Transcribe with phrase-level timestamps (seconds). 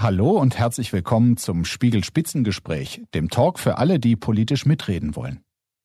[0.00, 5.40] Hallo und herzlich willkommen zum Spiegel Spitzengespräch, dem Talk für alle, die politisch mitreden wollen.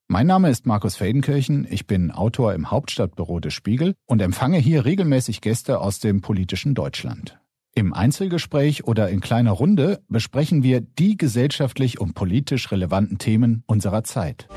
[0.07, 4.85] Mein Name ist Markus Feldenkirchen, ich bin Autor im Hauptstadtbüro des Spiegel und empfange hier
[4.85, 7.39] regelmäßig Gäste aus dem politischen Deutschland.
[7.73, 14.03] Im Einzelgespräch oder in kleiner Runde besprechen wir die gesellschaftlich und politisch relevanten Themen unserer
[14.03, 14.47] Zeit.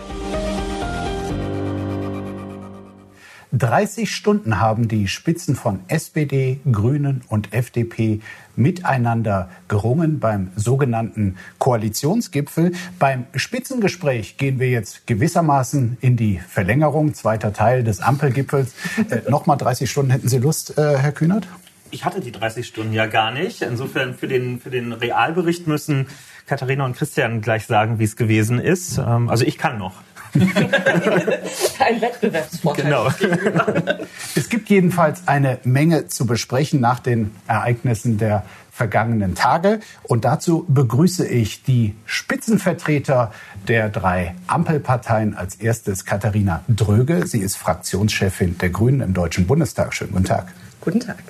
[3.52, 8.20] 30 Stunden haben die Spitzen von SPD, Grünen und FDP
[8.56, 12.72] miteinander gerungen beim sogenannten Koalitionsgipfel.
[12.98, 18.74] Beim Spitzengespräch gehen wir jetzt gewissermaßen in die Verlängerung, zweiter Teil des Ampelgipfels.
[19.10, 21.46] Äh, Nochmal 30 Stunden hätten Sie Lust, äh, Herr Kühnert?
[21.90, 23.62] Ich hatte die 30 Stunden ja gar nicht.
[23.62, 26.06] Insofern für den, für den Realbericht müssen
[26.46, 28.98] Katharina und Christian gleich sagen, wie es gewesen ist.
[28.98, 29.94] Ähm, also ich kann noch.
[31.78, 32.84] Ein Wettbewerbsvorteil.
[32.84, 33.08] Genau.
[34.34, 39.80] Es gibt jedenfalls eine Menge zu besprechen nach den Ereignissen der vergangenen Tage.
[40.02, 43.32] Und dazu begrüße ich die Spitzenvertreter
[43.66, 45.34] der drei Ampelparteien.
[45.34, 47.26] Als erstes Katharina Dröge.
[47.26, 49.94] Sie ist Fraktionschefin der Grünen im Deutschen Bundestag.
[49.94, 50.52] Schönen guten Tag.
[50.80, 51.22] Guten Tag.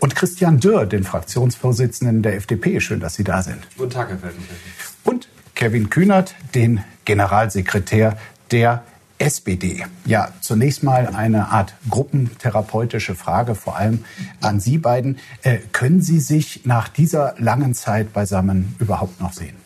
[0.00, 2.80] Und Christian Dürr, den Fraktionsvorsitzenden der FDP.
[2.80, 3.58] Schön, dass Sie da sind.
[3.76, 4.56] Guten Tag, Herr Feldenkirchen.
[5.04, 8.16] Und Kevin Kühnert, den Generalsekretär
[8.52, 8.84] der
[9.18, 9.84] SPD.
[10.04, 14.04] Ja, zunächst mal eine Art gruppentherapeutische Frage, vor allem
[14.40, 15.18] an Sie beiden.
[15.42, 19.56] Äh, können Sie sich nach dieser langen Zeit beisammen überhaupt noch sehen?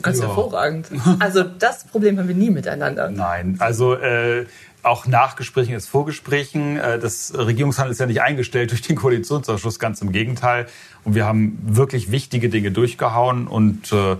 [0.00, 0.28] Ganz ja.
[0.28, 0.86] hervorragend.
[1.18, 3.10] Also das Problem haben wir nie miteinander.
[3.10, 4.46] Nein, also äh,
[4.84, 6.76] auch nach Gesprächen ist Vorgesprächen.
[6.76, 10.68] Äh, das Regierungshandel ist ja nicht eingestellt durch den Koalitionsausschuss, ganz im Gegenteil.
[11.02, 14.18] Und wir haben wirklich wichtige Dinge durchgehauen und äh,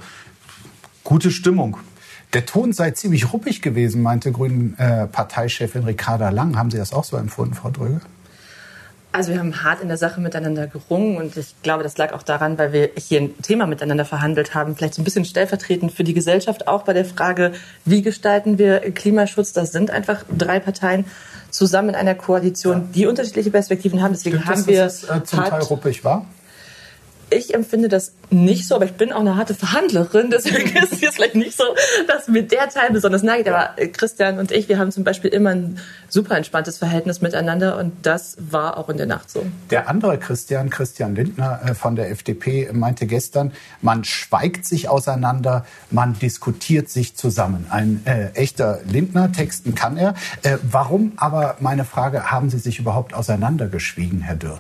[1.05, 1.79] gute Stimmung.
[2.35, 6.59] Der Ton sei ziemlich ruppig gewesen, meinte Grünen äh, Parteichefin Ricarda Lang.
[6.59, 8.01] Haben Sie das auch so empfunden, Frau Dröge?
[9.13, 12.25] Also wir haben hart in der Sache miteinander gerungen und ich glaube, das lag auch
[12.25, 16.03] daran, weil wir hier ein Thema miteinander verhandelt haben, vielleicht so ein bisschen stellvertretend für
[16.03, 17.53] die Gesellschaft auch bei der Frage,
[17.85, 19.53] wie gestalten wir Klimaschutz.
[19.53, 21.05] Das sind einfach drei Parteien
[21.51, 24.13] zusammen in einer Koalition, die unterschiedliche Perspektiven haben.
[24.13, 26.27] Deswegen Stimmt haben wir dass es äh, zum Teil ruppig war
[27.31, 31.15] ich empfinde das nicht so, aber ich bin auch eine harte Verhandlerin, deswegen ist es
[31.15, 31.65] vielleicht nicht so,
[32.07, 33.49] dass mir der Teil besonders nahe geht.
[33.49, 37.79] Aber äh, Christian und ich, wir haben zum Beispiel immer ein super entspanntes Verhältnis miteinander
[37.79, 39.45] und das war auch in der Nacht so.
[39.71, 43.53] Der andere Christian, Christian Lindner äh, von der FDP, meinte gestern,
[43.83, 47.67] man schweigt sich auseinander, man diskutiert sich zusammen.
[47.71, 50.15] Ein äh, echter Lindner, texten kann er.
[50.43, 54.59] Äh, warum aber, meine Frage, haben Sie sich überhaupt auseinandergeschwiegen, Herr Dürr?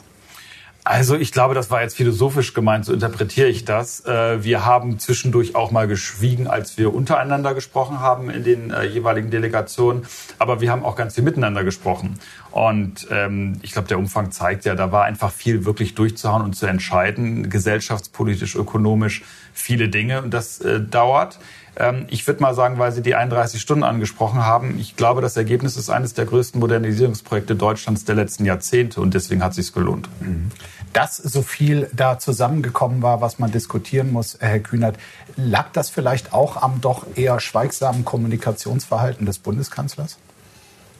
[0.86, 4.04] Also ich glaube, das war jetzt philosophisch gemeint, so interpretiere ich das.
[4.04, 8.84] Äh, wir haben zwischendurch auch mal geschwiegen, als wir untereinander gesprochen haben in den äh,
[8.84, 10.04] jeweiligen Delegationen.
[10.38, 12.18] Aber wir haben auch ganz viel miteinander gesprochen.
[12.50, 16.54] Und ähm, ich glaube, der Umfang zeigt ja, da war einfach viel wirklich durchzuhauen und
[16.54, 19.22] zu entscheiden, gesellschaftspolitisch, ökonomisch,
[19.54, 20.20] viele Dinge.
[20.20, 21.38] Und das äh, dauert.
[21.76, 25.36] Ähm, ich würde mal sagen, weil Sie die 31 Stunden angesprochen haben, ich glaube, das
[25.38, 29.72] Ergebnis ist eines der größten Modernisierungsprojekte Deutschlands der letzten Jahrzehnte und deswegen hat es sich
[29.72, 30.08] gelohnt.
[30.20, 30.50] Mhm.
[30.94, 34.96] Dass so viel da zusammengekommen war, was man diskutieren muss, Herr Kühnert,
[35.36, 40.18] lag das vielleicht auch am doch eher schweigsamen Kommunikationsverhalten des Bundeskanzlers?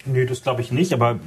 [0.05, 1.21] Nö, das glaube ich nicht, aber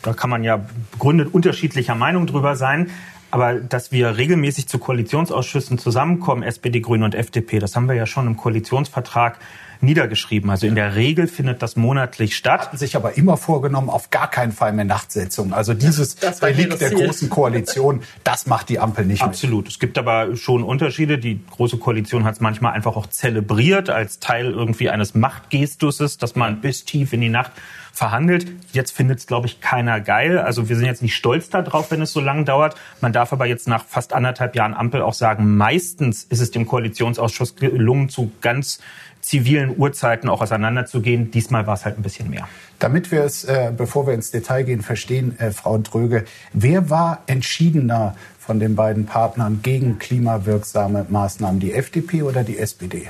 [0.00, 2.90] da kann man ja begründet unterschiedlicher Meinung drüber sein.
[3.30, 8.06] Aber dass wir regelmäßig zu Koalitionsausschüssen zusammenkommen, SPD, Grüne und FDP, das haben wir ja
[8.06, 9.38] schon im Koalitionsvertrag
[9.80, 10.50] niedergeschrieben.
[10.50, 12.62] Also in der Regel findet das monatlich statt.
[12.62, 15.52] Hatten sich aber immer vorgenommen, auf gar keinen Fall mehr Nachtsitzungen.
[15.52, 19.64] Also dieses Relikt der großen Koalition, das macht die Ampel nicht Absolut.
[19.64, 19.72] Mit.
[19.72, 21.18] Es gibt aber schon Unterschiede.
[21.18, 26.34] Die große Koalition hat es manchmal einfach auch zelebriert als Teil irgendwie eines Machtgestuses, dass
[26.34, 27.52] man bis tief in die Nacht
[27.92, 28.46] verhandelt.
[28.72, 30.38] Jetzt findet es, glaube ich, keiner geil.
[30.38, 32.76] Also wir sind jetzt nicht stolz darauf, wenn es so lang dauert.
[33.00, 36.66] Man darf aber jetzt nach fast anderthalb Jahren Ampel auch sagen, meistens ist es dem
[36.66, 38.80] Koalitionsausschuss gelungen, zu ganz
[39.20, 41.30] zivilen Uhrzeiten auch auseinanderzugehen.
[41.30, 42.48] Diesmal war es halt ein bisschen mehr.
[42.78, 47.22] Damit wir es, äh, bevor wir ins Detail gehen, verstehen, äh, Frau Dröge, wer war
[47.26, 53.08] entschiedener von den beiden Partnern gegen klimawirksame Maßnahmen, die FDP oder die SPD?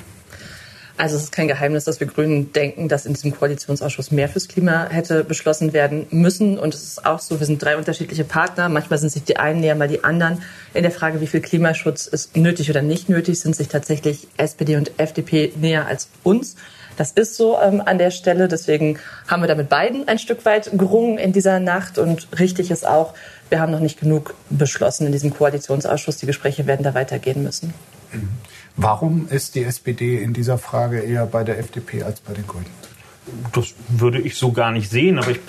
[0.99, 4.49] Also es ist kein Geheimnis, dass wir Grünen denken, dass in diesem Koalitionsausschuss mehr fürs
[4.49, 6.59] Klima hätte beschlossen werden müssen.
[6.59, 8.69] Und es ist auch so, wir sind drei unterschiedliche Partner.
[8.69, 10.43] Manchmal sind sich die einen näher, mal die anderen.
[10.75, 14.75] In der Frage, wie viel Klimaschutz ist nötig oder nicht nötig, sind sich tatsächlich SPD
[14.75, 16.57] und FDP näher als uns.
[16.97, 18.49] Das ist so ähm, an der Stelle.
[18.49, 18.99] Deswegen
[19.29, 21.99] haben wir da mit beiden ein Stück weit gerungen in dieser Nacht.
[21.99, 23.15] Und richtig ist auch,
[23.51, 26.17] wir haben noch nicht genug beschlossen in diesem Koalitionsausschuss.
[26.17, 27.73] Die Gespräche werden da weitergehen müssen.
[28.13, 28.31] Mhm.
[28.81, 32.67] Warum ist die SPD in dieser Frage eher bei der FDP als bei den Grünen?
[33.53, 35.41] Das würde ich so gar nicht sehen, aber ich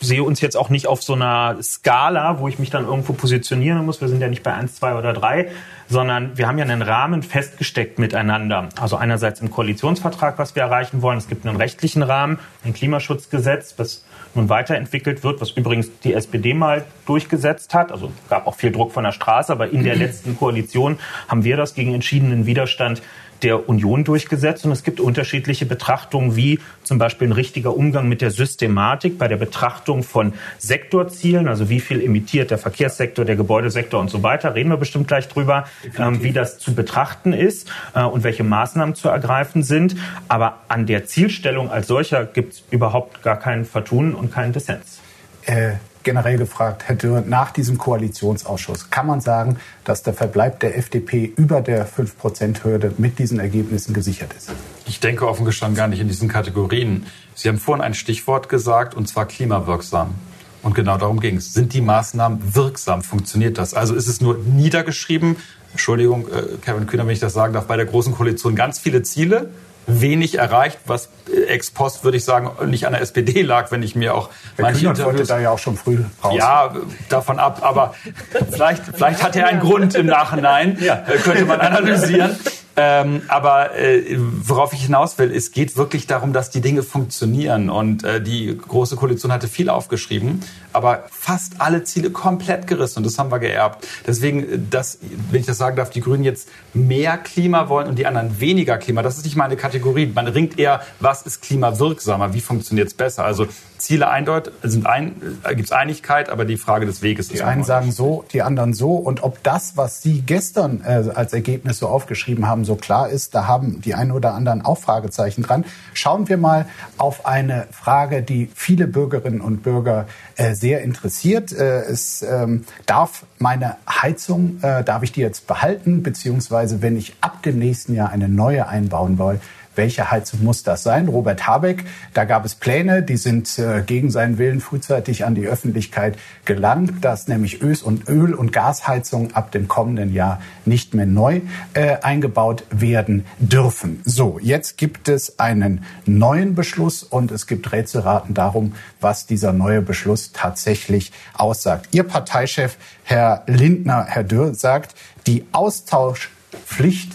[0.00, 3.84] sehe uns jetzt auch nicht auf so einer Skala, wo ich mich dann irgendwo positionieren
[3.84, 4.00] muss.
[4.00, 5.50] Wir sind ja nicht bei eins, zwei oder drei,
[5.88, 8.68] sondern wir haben ja einen Rahmen festgesteckt miteinander.
[8.80, 11.18] Also einerseits im Koalitionsvertrag, was wir erreichen wollen.
[11.18, 14.04] Es gibt einen rechtlichen Rahmen, ein Klimaschutzgesetz, was
[14.34, 17.92] nun weiterentwickelt wird, was übrigens die SPD mal durchgesetzt hat.
[17.92, 20.98] Also gab auch viel Druck von der Straße, aber in der letzten Koalition
[21.28, 23.02] haben wir das gegen entschiedenen Widerstand
[23.44, 28.22] der Union durchgesetzt und es gibt unterschiedliche Betrachtungen, wie zum Beispiel ein richtiger Umgang mit
[28.22, 34.00] der Systematik bei der Betrachtung von Sektorzielen, also wie viel emittiert der Verkehrssektor, der Gebäudesektor
[34.00, 34.54] und so weiter.
[34.54, 35.66] Reden wir bestimmt gleich drüber,
[35.98, 39.94] ähm, wie das zu betrachten ist äh, und welche Maßnahmen zu ergreifen sind.
[40.28, 45.00] Aber an der Zielstellung als solcher gibt es überhaupt gar kein Vertun und keinen Dissens.
[45.44, 45.72] Äh
[46.04, 51.60] generell gefragt, Dürr, nach diesem Koalitionsausschuss, kann man sagen, dass der Verbleib der FDP über
[51.60, 54.52] der 5-Prozent-Hürde mit diesen Ergebnissen gesichert ist?
[54.86, 57.06] Ich denke offen gestanden gar nicht in diesen Kategorien.
[57.34, 60.14] Sie haben vorhin ein Stichwort gesagt, und zwar klimawirksam.
[60.62, 61.52] Und genau darum ging es.
[61.52, 63.02] Sind die Maßnahmen wirksam?
[63.02, 63.74] Funktioniert das?
[63.74, 65.36] Also ist es nur niedergeschrieben?
[65.72, 69.02] Entschuldigung, äh, Kevin Kühner, wenn ich das sagen darf, bei der Großen Koalition ganz viele
[69.02, 69.50] Ziele,
[69.86, 71.08] wenig erreicht, was
[71.48, 74.66] ex post, würde ich sagen, nicht an der SPD lag, wenn ich mir auch Herr
[74.66, 76.34] manche Kühnert wollte da ja auch schon früh raus.
[76.36, 76.74] Ja,
[77.08, 77.94] davon ab, aber
[78.50, 80.96] vielleicht, vielleicht hat er einen Grund im Nachhinein, ja.
[80.96, 82.36] könnte man analysieren.
[82.76, 87.70] Ähm, aber äh, worauf ich hinaus will, es geht wirklich darum, dass die Dinge funktionieren.
[87.70, 90.40] Und äh, die Große Koalition hatte viel aufgeschrieben,
[90.72, 92.98] aber fast alle Ziele komplett gerissen.
[92.98, 93.86] Und das haben wir geerbt.
[94.06, 94.98] Deswegen, äh, dass,
[95.30, 98.78] wenn ich das sagen darf, die Grünen jetzt mehr Klima wollen und die anderen weniger
[98.78, 100.06] Klima, das ist nicht meine Kategorie.
[100.12, 103.24] Man ringt eher, was ist klimawirksamer, wie funktioniert es besser.
[103.24, 103.46] Also
[103.84, 105.14] Ziele eindeutig, sind ein,
[105.44, 108.24] äh, gibt es Einigkeit, aber die Frage des Weges die ist Die einen sagen so,
[108.32, 108.94] die anderen so.
[108.94, 113.34] Und ob das, was Sie gestern äh, als Ergebnis so aufgeschrieben haben, so klar ist,
[113.34, 115.66] da haben die einen oder anderen auch Fragezeichen dran.
[115.92, 116.64] Schauen wir mal
[116.96, 120.06] auf eine Frage, die viele Bürgerinnen und Bürger
[120.36, 121.52] äh, sehr interessiert.
[121.52, 127.16] Äh, es ähm, darf meine Heizung, äh, darf ich die jetzt behalten, beziehungsweise wenn ich
[127.20, 129.40] ab dem nächsten Jahr eine neue einbauen will,
[129.76, 131.08] welche Heizung muss das sein?
[131.08, 135.46] Robert Habeck, da gab es Pläne, die sind äh, gegen seinen Willen frühzeitig an die
[135.46, 141.06] Öffentlichkeit gelangt, dass nämlich Öl- und Öl- und Gasheizungen ab dem kommenden Jahr nicht mehr
[141.06, 141.40] neu
[141.72, 144.00] äh, eingebaut werden dürfen.
[144.04, 149.82] So, jetzt gibt es einen neuen Beschluss und es gibt Rätselraten darum, was dieser neue
[149.82, 151.88] Beschluss tatsächlich aussagt.
[151.92, 154.94] Ihr Parteichef, Herr Lindner, Herr Dürr, sagt,
[155.26, 157.12] die Austauschpflicht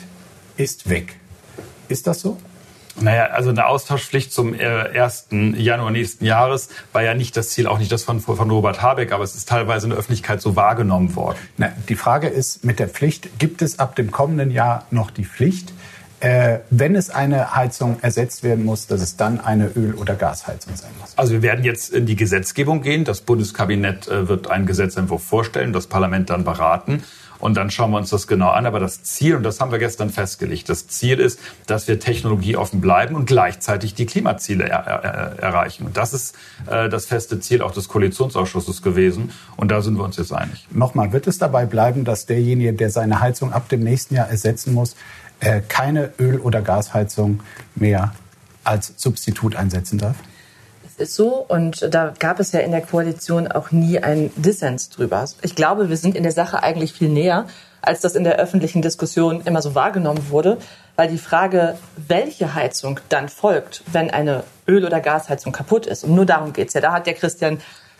[0.57, 1.15] ist weg.
[1.88, 2.38] Ist das so?
[3.01, 5.28] Naja, also eine Austauschpflicht zum 1.
[5.31, 8.81] Äh, Januar nächsten Jahres war ja nicht das Ziel, auch nicht das von, von Robert
[8.81, 11.38] Habeck, aber es ist teilweise in der Öffentlichkeit so wahrgenommen worden.
[11.57, 15.25] Na, die Frage ist mit der Pflicht, gibt es ab dem kommenden Jahr noch die
[15.25, 15.74] Pflicht,
[16.19, 20.75] äh, wenn es eine Heizung ersetzt werden muss, dass es dann eine Öl- oder Gasheizung
[20.75, 21.13] sein muss?
[21.16, 23.06] Also wir werden jetzt in die Gesetzgebung gehen.
[23.06, 27.04] Das Bundeskabinett äh, wird einen Gesetzentwurf vorstellen, das Parlament dann beraten.
[27.39, 28.65] Und dann schauen wir uns das genau an.
[28.65, 32.81] Aber das Ziel, und das haben wir gestern festgelegt, das Ziel ist, dass wir technologieoffen
[32.81, 35.86] bleiben und gleichzeitig die Klimaziele er, er, erreichen.
[35.86, 36.36] Und das ist
[36.69, 39.31] äh, das feste Ziel auch des Koalitionsausschusses gewesen.
[39.56, 40.68] Und da sind wir uns jetzt einig.
[40.71, 44.74] Nochmal, wird es dabei bleiben, dass derjenige, der seine Heizung ab dem nächsten Jahr ersetzen
[44.74, 44.95] muss,
[45.39, 47.41] äh, keine Öl- oder Gasheizung
[47.75, 48.13] mehr
[48.63, 50.15] als Substitut einsetzen darf?
[51.00, 55.25] Ist so und da gab es ja in der Koalition auch nie einen Dissens drüber.
[55.42, 57.46] Ich glaube, wir sind in der Sache eigentlich viel näher,
[57.81, 60.58] als das in der öffentlichen Diskussion immer so wahrgenommen wurde,
[60.96, 66.13] weil die Frage, welche Heizung dann folgt, wenn eine Öl- oder Gasheizung kaputt ist, und
[66.13, 67.60] nur darum geht's ja, da hat der Christian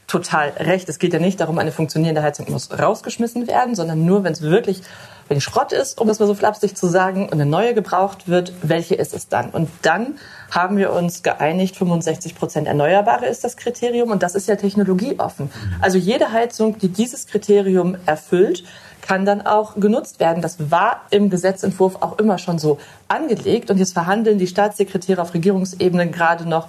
[0.10, 0.90] total recht.
[0.90, 4.42] Es geht ja nicht darum, eine funktionierende Heizung muss rausgeschmissen werden, sondern nur, wenn es
[4.42, 4.82] wirklich,
[5.28, 8.52] wenn Schrott ist, um das mal so flapsig zu sagen, und eine neue gebraucht wird,
[8.62, 9.52] welche ist es dann?
[9.52, 10.18] Und dann
[10.52, 15.50] haben wir uns geeinigt, 65 Prozent Erneuerbare ist das Kriterium und das ist ja technologieoffen.
[15.82, 18.64] Also jede Heizung, die dieses Kriterium erfüllt,
[19.02, 20.42] kann dann auch genutzt werden.
[20.42, 22.78] Das war im Gesetzentwurf auch immer schon so
[23.08, 26.68] angelegt und jetzt verhandeln die Staatssekretäre auf Regierungsebene gerade noch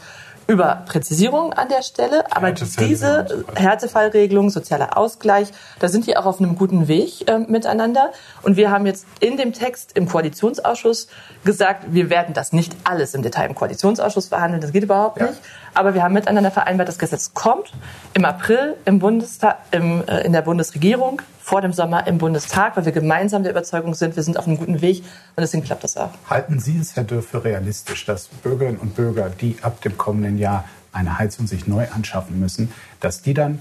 [0.50, 2.24] über Präzisierung an der Stelle.
[2.34, 8.10] Aber diese Härtefallregelung, sozialer Ausgleich, da sind die auch auf einem guten Weg äh, miteinander.
[8.42, 11.06] Und wir haben jetzt in dem Text im Koalitionsausschuss
[11.44, 14.60] gesagt, wir werden das nicht alles im Detail im Koalitionsausschuss verhandeln.
[14.60, 15.26] Das geht überhaupt ja.
[15.28, 15.38] nicht.
[15.74, 17.72] Aber wir haben miteinander vereinbart, das Gesetz kommt
[18.14, 22.84] im April im Bundestag, im, äh, in der Bundesregierung vor dem Sommer im Bundestag, weil
[22.84, 25.96] wir gemeinsam der Überzeugung sind, wir sind auf einem guten Weg und deswegen klappt das
[25.96, 26.10] auch.
[26.28, 30.38] Halten Sie es, Herr Dürr, für realistisch, dass Bürgerinnen und Bürger, die ab dem kommenden
[30.38, 33.60] Jahr eine Heizung sich neu anschaffen müssen, dass die dann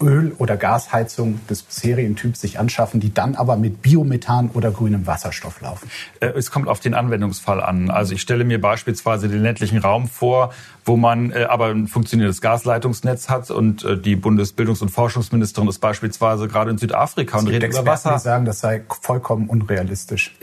[0.00, 5.60] Öl- oder Gasheizung des Serientyps sich anschaffen, die dann aber mit Biomethan oder grünem Wasserstoff
[5.62, 5.90] laufen?
[6.20, 7.90] Äh, es kommt auf den Anwendungsfall an.
[7.90, 10.52] Also ich stelle mir beispielsweise den ländlichen Raum vor,
[10.84, 15.78] wo man äh, aber ein funktionierendes Gasleitungsnetz hat und äh, die Bundesbildungs- und Forschungsministerin ist
[15.78, 18.14] beispielsweise gerade in Südafrika und redet über Wasser.
[18.14, 20.34] Die sagen, das sei vollkommen unrealistisch.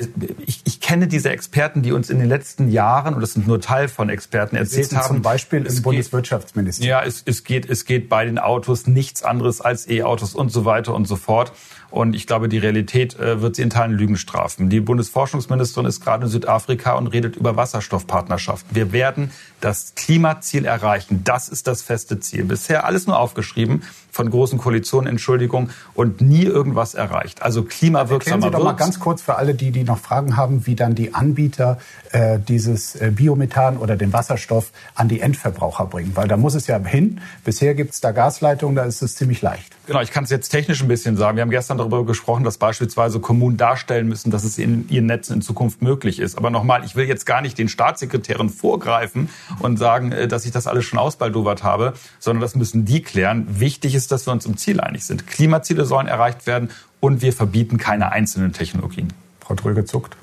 [0.46, 3.60] Ich, ich kenne diese Experten, die uns in den letzten Jahren, und das sind nur
[3.60, 5.08] Teil von Experten, erzählt haben.
[5.08, 6.90] Zum Beispiel im Bundeswirtschaftsministerium.
[6.90, 10.66] Ja, es, es, geht, es geht bei den Autos nichts anderes als E-Autos und so
[10.66, 11.52] weiter und so fort.
[11.92, 14.70] Und ich glaube, die Realität äh, wird sie in Teilen Lügen strafen.
[14.70, 18.76] Die Bundesforschungsministerin ist gerade in Südafrika und redet über Wasserstoffpartnerschaften.
[18.76, 21.22] Wir werden das Klimaziel erreichen.
[21.24, 22.46] Das ist das feste Ziel.
[22.46, 27.42] Bisher alles nur aufgeschrieben von großen Koalitionen, Entschuldigung, und nie irgendwas erreicht.
[27.42, 30.66] Also klimawirksamer Erklären Sie doch mal ganz kurz für alle, die, die noch Fragen haben,
[30.66, 31.80] wie dann die Anbieter
[32.12, 36.12] äh, dieses äh, Biomethan oder den Wasserstoff an die Endverbraucher bringen.
[36.16, 37.22] Weil da muss es ja hin.
[37.44, 39.79] Bisher gibt es da Gasleitungen, da ist es ziemlich leicht.
[39.90, 41.36] Genau, ich kann es jetzt technisch ein bisschen sagen.
[41.36, 45.38] Wir haben gestern darüber gesprochen, dass beispielsweise Kommunen darstellen müssen, dass es in ihren Netzen
[45.38, 46.38] in Zukunft möglich ist.
[46.38, 50.52] Aber nochmal, ich will jetzt gar nicht den Staatssekretären vorgreifen und sagen, äh, dass ich
[50.52, 53.48] das alles schon ausbaldowert habe, sondern das müssen die klären.
[53.50, 55.26] Wichtig ist, dass wir uns im Ziel einig sind.
[55.26, 56.70] Klimaziele sollen erreicht werden
[57.00, 59.12] und wir verbieten keine einzelnen Technologien.
[59.40, 60.16] Frau Tröge zuckt.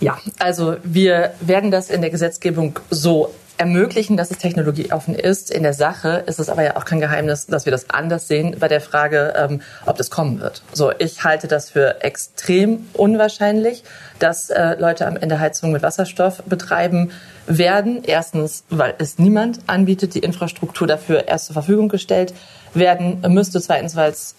[0.00, 5.50] Ja, also wir werden das in der Gesetzgebung so ermöglichen, dass es technologieoffen ist.
[5.50, 8.56] In der Sache ist es aber ja auch kein Geheimnis, dass wir das anders sehen
[8.58, 10.62] bei der Frage, ähm, ob das kommen wird.
[10.72, 13.84] So, ich halte das für extrem unwahrscheinlich,
[14.18, 17.12] dass äh, Leute am Ende Heizung mit Wasserstoff betreiben
[17.46, 18.02] werden.
[18.04, 22.34] Erstens, weil es niemand anbietet, die Infrastruktur dafür erst zur Verfügung gestellt
[22.74, 23.60] werden müsste.
[23.60, 24.34] Zweitens, weil es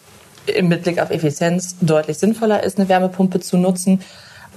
[0.48, 4.01] im Blick auf Effizienz deutlich sinnvoller ist, eine Wärmepumpe zu nutzen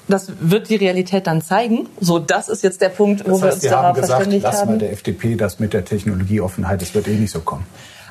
[0.09, 1.89] das wird die Realität dann zeigen.
[2.01, 4.11] So, das ist jetzt der Punkt, wo das heißt, wir uns wir darauf haben gesagt,
[4.11, 4.71] verständigt lass haben.
[4.71, 7.67] mal der FDP das mit der Technologieoffenheit, das wird eh nicht so kommen.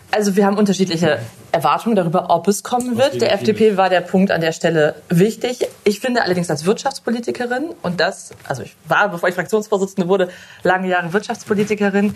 [0.09, 1.19] Also wir haben unterschiedliche
[1.51, 3.21] Erwartungen darüber, ob es kommen wird.
[3.21, 5.67] Der FDP war der Punkt an der Stelle wichtig.
[5.83, 10.29] Ich finde allerdings als Wirtschaftspolitikerin und das, also ich war, bevor ich Fraktionsvorsitzende wurde,
[10.63, 12.15] lange Jahre Wirtschaftspolitikerin,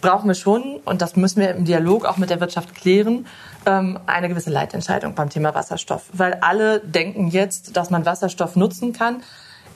[0.00, 3.26] brauchen wir schon, und das müssen wir im Dialog auch mit der Wirtschaft klären,
[3.66, 6.04] ähm, eine gewisse Leitentscheidung beim Thema Wasserstoff.
[6.12, 9.22] Weil alle denken jetzt, dass man Wasserstoff nutzen kann.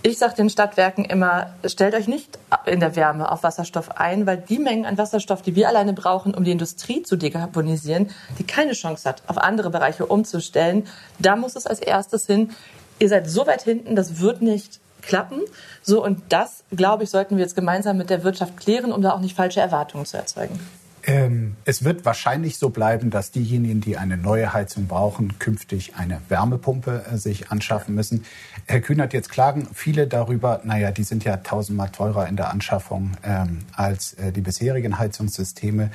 [0.07, 4.37] Ich sage den Stadtwerken immer, stellt euch nicht in der Wärme auf Wasserstoff ein, weil
[4.37, 8.73] die Mengen an Wasserstoff, die wir alleine brauchen, um die Industrie zu dekarbonisieren, die keine
[8.73, 10.87] Chance hat, auf andere Bereiche umzustellen,
[11.19, 12.51] da muss es als erstes hin.
[12.99, 15.41] Ihr seid so weit hinten, das wird nicht klappen.
[15.83, 19.13] So, und das, glaube ich, sollten wir jetzt gemeinsam mit der Wirtschaft klären, um da
[19.13, 20.59] auch nicht falsche Erwartungen zu erzeugen.
[21.07, 26.21] Ähm, es wird wahrscheinlich so bleiben, dass diejenigen, die eine neue Heizung brauchen, künftig eine
[26.29, 28.25] Wärmepumpe äh, sich anschaffen müssen.
[28.67, 33.13] Herr Kühnert, jetzt klagen viele darüber, naja, die sind ja tausendmal teurer in der Anschaffung
[33.23, 35.91] ähm, als äh, die bisherigen Heizungssysteme.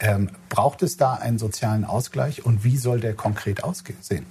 [0.00, 4.26] Ähm, braucht es da einen sozialen Ausgleich und wie soll der konkret aussehen?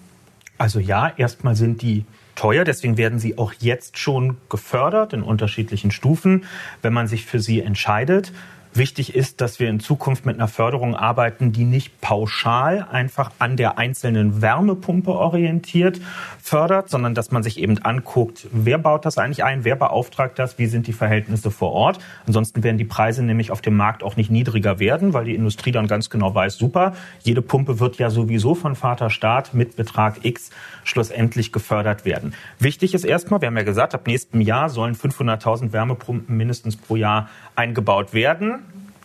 [0.58, 2.63] Also ja, erstmal sind die teuer.
[2.63, 6.46] Deswegen werden sie auch jetzt schon gefördert in unterschiedlichen Stufen,
[6.82, 8.32] wenn man sich für sie entscheidet.
[8.75, 13.56] Wichtig ist, dass wir in Zukunft mit einer Förderung arbeiten, die nicht pauschal einfach an
[13.56, 16.02] der einzelnen Wärmepumpe orientiert
[16.42, 20.58] fördert, sondern dass man sich eben anguckt, wer baut das eigentlich ein, wer beauftragt das,
[20.58, 22.00] wie sind die Verhältnisse vor Ort.
[22.25, 25.72] Ansonsten werden die Preise nämlich auf dem Markt auch nicht niedriger werden, weil die Industrie
[25.72, 30.25] dann ganz genau weiß, super, jede Pumpe wird ja sowieso von Vater Staat mit Betrag
[30.25, 30.50] X
[30.84, 32.34] schlussendlich gefördert werden.
[32.60, 36.96] Wichtig ist erstmal, wir haben ja gesagt, ab nächstem Jahr sollen 500.000 Wärmepumpen mindestens pro
[36.96, 38.60] Jahr eingebaut werden.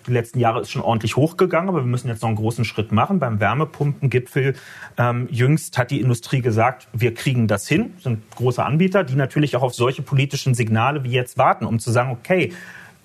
[0.09, 2.93] Die letzten Jahre ist schon ordentlich hochgegangen, aber wir müssen jetzt noch einen großen Schritt
[2.93, 3.19] machen.
[3.19, 4.55] Beim Wärmepumpengipfel
[4.97, 7.93] ähm, jüngst hat die Industrie gesagt, wir kriegen das hin.
[7.97, 11.79] Das sind große Anbieter, die natürlich auch auf solche politischen Signale wie jetzt warten, um
[11.79, 12.53] zu sagen, okay,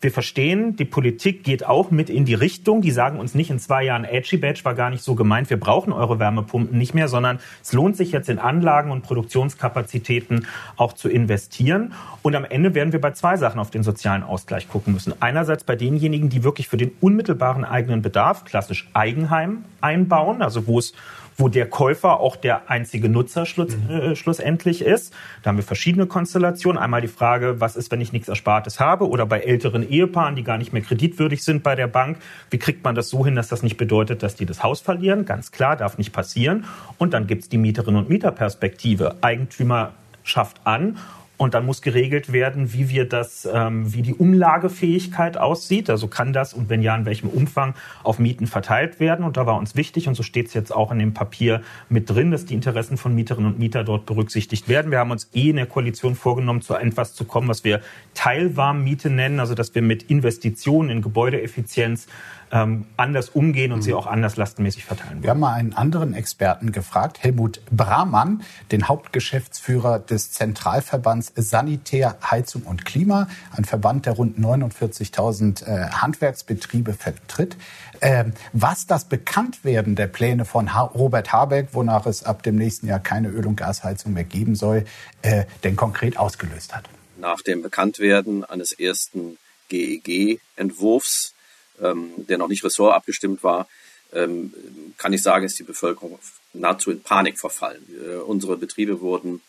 [0.03, 2.81] wir verstehen, die Politik geht auch mit in die Richtung.
[2.81, 5.60] Die sagen uns nicht in zwei Jahren, Edgy Badge war gar nicht so gemeint, wir
[5.60, 10.45] brauchen eure Wärmepumpen nicht mehr, sondern es lohnt sich jetzt in Anlagen und Produktionskapazitäten
[10.75, 11.93] auch zu investieren.
[12.22, 15.13] Und am Ende werden wir bei zwei Sachen auf den sozialen Ausgleich gucken müssen.
[15.22, 20.79] Einerseits bei denjenigen, die wirklich für den unmittelbaren eigenen Bedarf, klassisch Eigenheim, einbauen, also wo
[20.79, 20.93] es
[21.37, 23.89] wo der Käufer auch der einzige Nutzer schluss, mhm.
[23.89, 25.13] äh, schlussendlich ist.
[25.41, 26.81] Da haben wir verschiedene Konstellationen.
[26.81, 29.07] Einmal die Frage, was ist, wenn ich nichts Erspartes habe?
[29.09, 32.17] Oder bei älteren Ehepaaren, die gar nicht mehr kreditwürdig sind bei der Bank.
[32.49, 35.25] Wie kriegt man das so hin, dass das nicht bedeutet, dass die das Haus verlieren?
[35.25, 36.65] Ganz klar, darf nicht passieren.
[36.97, 39.15] Und dann gibt's die Mieterinnen und Mieterperspektive.
[39.21, 40.97] Eigentümer schafft an
[41.37, 45.89] und dann muss geregelt werden, wie wir das, ähm, wie die Umlagefähigkeit aussieht.
[45.89, 47.73] Also kann das und wenn ja, in welchem Umfang
[48.03, 49.25] auf Mieten verteilt werden.
[49.25, 52.09] Und da war uns wichtig, und so steht es jetzt auch in dem Papier mit
[52.09, 54.91] drin, dass die Interessen von Mieterinnen und Mietern dort berücksichtigt werden.
[54.91, 57.81] Wir haben uns eh in der Koalition vorgenommen, zu etwas zu kommen, was wir
[58.13, 62.07] Teilwarmmiete nennen, also dass wir mit Investitionen in Gebäudeeffizienz
[62.53, 63.81] ähm, anders umgehen und mhm.
[63.81, 65.24] sie auch anders lastenmäßig verteilen wollen.
[65.24, 72.62] Wir haben mal einen anderen Experten gefragt, Helmut Brahmann, den Hauptgeschäftsführer des Zentralverbands Sanitär, Heizung
[72.63, 77.57] und Klima, ein Verband, der rund 49.000 äh, Handwerksbetriebe vertritt.
[78.01, 82.86] Ähm, was das Bekanntwerden der Pläne von ha Robert Habeck, wonach es ab dem nächsten
[82.86, 84.86] Jahr keine Öl- und Gasheizung mehr geben soll,
[85.24, 86.88] äh, denn konkret ausgelöst hat.
[87.17, 89.38] Nach dem Bekanntwerden eines ersten
[89.69, 91.32] GEG-Entwurfs,
[91.82, 93.68] ähm, der noch nicht ressortabgestimmt war,
[94.13, 94.53] ähm,
[94.98, 96.20] kann ich sagen, ist die Bevölkerung
[96.53, 97.84] nahezu in Panik verfallen.
[97.89, 99.42] Äh, unsere Betriebe wurden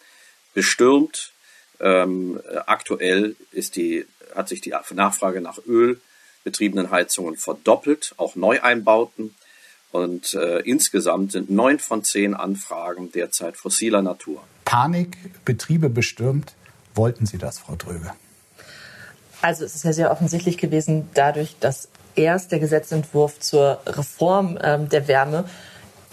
[0.55, 1.33] bestürmt.
[1.81, 9.35] Ähm, aktuell ist die, hat sich die Nachfrage nach ölbetriebenen Heizungen verdoppelt, auch Neueinbauten.
[9.91, 14.43] Und äh, insgesamt sind neun von zehn Anfragen derzeit fossiler Natur.
[14.65, 16.55] Panik, Betriebe bestürmt.
[16.95, 18.13] Wollten Sie das, Frau Dröge?
[19.41, 24.89] Also es ist ja sehr offensichtlich gewesen, dadurch, dass erst der Gesetzentwurf zur Reform ähm,
[24.89, 25.45] der Wärme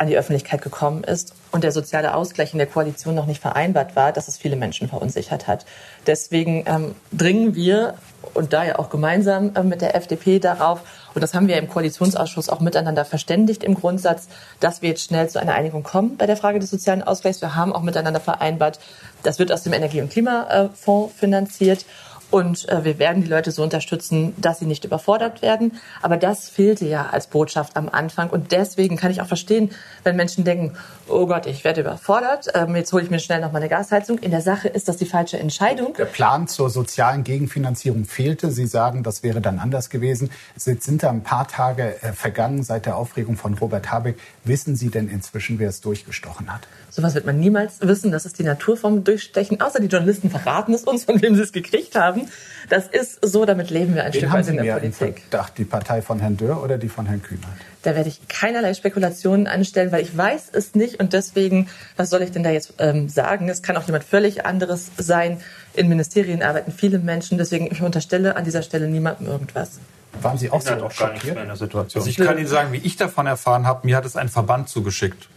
[0.01, 3.95] an die Öffentlichkeit gekommen ist und der soziale Ausgleich in der Koalition noch nicht vereinbart
[3.95, 5.65] war, dass es viele Menschen verunsichert hat.
[6.07, 7.93] Deswegen ähm, dringen wir
[8.33, 10.81] und da ja auch gemeinsam äh, mit der FDP darauf,
[11.13, 14.27] und das haben wir im Koalitionsausschuss auch miteinander verständigt im Grundsatz,
[14.59, 17.41] dass wir jetzt schnell zu einer Einigung kommen bei der Frage des sozialen Ausgleichs.
[17.41, 18.79] Wir haben auch miteinander vereinbart,
[19.21, 21.85] das wird aus dem Energie- und Klimafonds finanziert.
[22.31, 25.73] Und äh, wir werden die Leute so unterstützen, dass sie nicht überfordert werden.
[26.01, 28.29] Aber das fehlte ja als Botschaft am Anfang.
[28.29, 29.71] Und deswegen kann ich auch verstehen,
[30.03, 30.75] wenn Menschen denken,
[31.07, 34.17] oh Gott, ich werde überfordert, ähm, jetzt hole ich mir schnell noch mal eine Gasheizung.
[34.19, 35.93] In der Sache ist das die falsche Entscheidung.
[35.97, 38.49] Der Plan zur sozialen Gegenfinanzierung fehlte.
[38.49, 40.31] Sie sagen, das wäre dann anders gewesen.
[40.55, 44.17] Es sind da ein paar Tage äh, vergangen seit der Aufregung von Robert Habeck.
[44.45, 46.61] Wissen Sie denn inzwischen, wer es durchgestochen hat?
[46.89, 48.11] Sowas wird man niemals wissen.
[48.11, 49.61] Das ist die Natur vom Durchstechen.
[49.61, 52.20] Außer die Journalisten verraten es uns, von wem sie es gekriegt haben.
[52.69, 55.23] Das ist so, damit leben wir ein Wen Stück weit in der Politik.
[55.29, 57.49] Verdacht, die Partei von Herrn Dörr oder die von Herrn Kühnert?
[57.83, 62.21] Da werde ich keinerlei Spekulationen anstellen, weil ich weiß es nicht und deswegen, was soll
[62.21, 63.49] ich denn da jetzt ähm, sagen?
[63.49, 65.41] Es kann auch jemand völlig anderes sein.
[65.73, 69.79] In Ministerien arbeiten viele Menschen, deswegen ich unterstelle an dieser Stelle niemandem irgendwas.
[70.21, 71.37] Waren Sie auch so auch schockiert?
[71.37, 72.01] in der Situation?
[72.01, 73.87] Also ich kann Ihnen sagen, wie ich davon erfahren habe.
[73.87, 75.27] Mir hat es ein Verband zugeschickt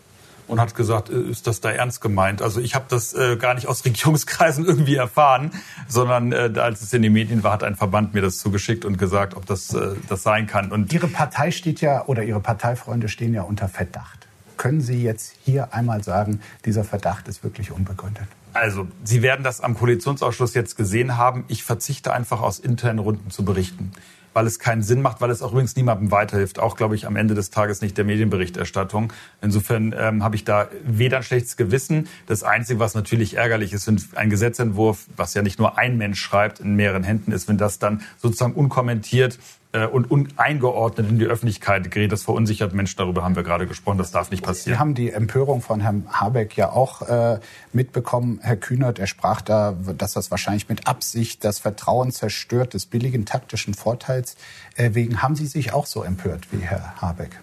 [0.46, 2.42] und hat gesagt, äh, ist das da ernst gemeint?
[2.42, 5.50] Also ich habe das äh, gar nicht aus Regierungskreisen irgendwie erfahren,
[5.88, 8.98] sondern äh, als es in den Medien war, hat ein Verband mir das zugeschickt und
[8.98, 10.72] gesagt, ob das äh, das sein kann.
[10.72, 14.26] Und Ihre Partei steht ja oder Ihre Parteifreunde stehen ja unter Verdacht.
[14.56, 18.26] Können Sie jetzt hier einmal sagen, dieser Verdacht ist wirklich unbegründet?
[18.52, 21.44] Also, Sie werden das am Koalitionsausschuss jetzt gesehen haben.
[21.48, 23.90] Ich verzichte einfach aus internen Runden zu berichten
[24.34, 26.58] weil es keinen Sinn macht, weil es auch übrigens niemandem weiterhilft.
[26.58, 29.12] Auch, glaube ich, am Ende des Tages nicht der Medienberichterstattung.
[29.40, 32.08] Insofern ähm, habe ich da weder ein schlechtes Gewissen.
[32.26, 36.20] Das Einzige, was natürlich ärgerlich ist, wenn ein Gesetzentwurf, was ja nicht nur ein Mensch
[36.20, 39.38] schreibt, in mehreren Händen ist, wenn das dann sozusagen unkommentiert
[39.74, 42.12] und uneingeordnet in die Öffentlichkeit gerät.
[42.12, 42.96] Das verunsichert Menschen.
[42.98, 43.98] Darüber haben wir gerade gesprochen.
[43.98, 44.76] Das darf nicht passieren.
[44.76, 47.40] Sie haben die Empörung von Herrn Habeck ja auch äh,
[47.72, 48.98] mitbekommen, Herr Kühnert.
[48.98, 54.36] Er sprach da, dass das wahrscheinlich mit Absicht das Vertrauen zerstört des billigen taktischen Vorteils.
[54.76, 57.40] Äh, wegen haben Sie sich auch so empört wie Herr Habeck?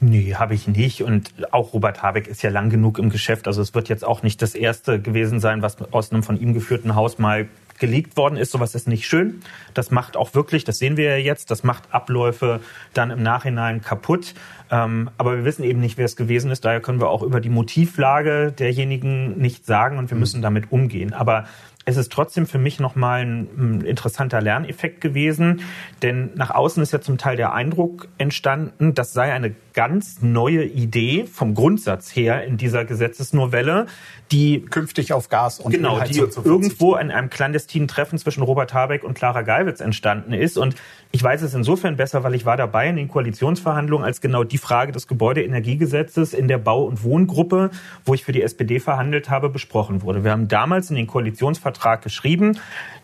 [0.00, 1.02] Nee, habe ich nicht.
[1.02, 3.46] Und auch Robert Habeck ist ja lang genug im Geschäft.
[3.46, 6.52] Also es wird jetzt auch nicht das erste gewesen sein, was aus einem von ihm
[6.52, 8.52] geführten Haus mal geleakt worden ist.
[8.52, 9.40] Sowas ist nicht schön.
[9.74, 12.60] Das macht auch wirklich, das sehen wir ja jetzt, das macht Abläufe
[12.94, 14.34] dann im Nachhinein kaputt.
[14.70, 16.64] Ähm, aber wir wissen eben nicht, wer es gewesen ist.
[16.64, 21.12] Daher können wir auch über die Motivlage derjenigen nicht sagen und wir müssen damit umgehen.
[21.12, 21.46] Aber
[21.88, 25.62] es ist trotzdem für mich nochmal ein, ein interessanter Lerneffekt gewesen,
[26.02, 30.64] denn nach außen ist ja zum Teil der Eindruck entstanden, das sei eine ganz neue
[30.64, 33.86] Idee vom Grundsatz her in dieser Gesetzesnovelle,
[34.32, 39.04] die künftig auf Gas und genau, die irgendwo in einem clandestinen Treffen zwischen Robert Habeck
[39.04, 40.56] und Clara Geiwitz entstanden ist.
[40.58, 40.74] Und
[41.12, 44.58] ich weiß es insofern besser, weil ich war dabei in den Koalitionsverhandlungen, als genau die
[44.58, 47.70] Frage des Gebäudeenergiegesetzes in der Bau- und Wohngruppe,
[48.04, 50.24] wo ich für die SPD verhandelt habe, besprochen wurde.
[50.24, 51.06] Wir haben damals in den
[51.76, 52.58] Koalitionsvertrag geschrieben,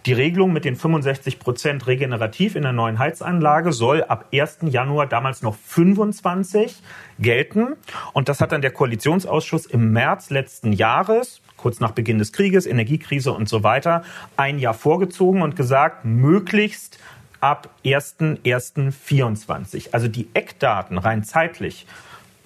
[0.06, 4.58] die Regelung mit den 65 Prozent regenerativ in der neuen Heizanlage soll ab 1.
[4.62, 6.82] Januar damals noch 25
[7.20, 7.76] gelten.
[8.12, 12.66] Und das hat dann der Koalitionsausschuss im März letzten Jahres kurz nach Beginn des Krieges,
[12.66, 14.02] Energiekrise und so weiter,
[14.36, 16.98] ein Jahr vorgezogen und gesagt, möglichst
[17.38, 19.90] ab 1.1.24.
[19.92, 21.86] Also die Eckdaten rein zeitlich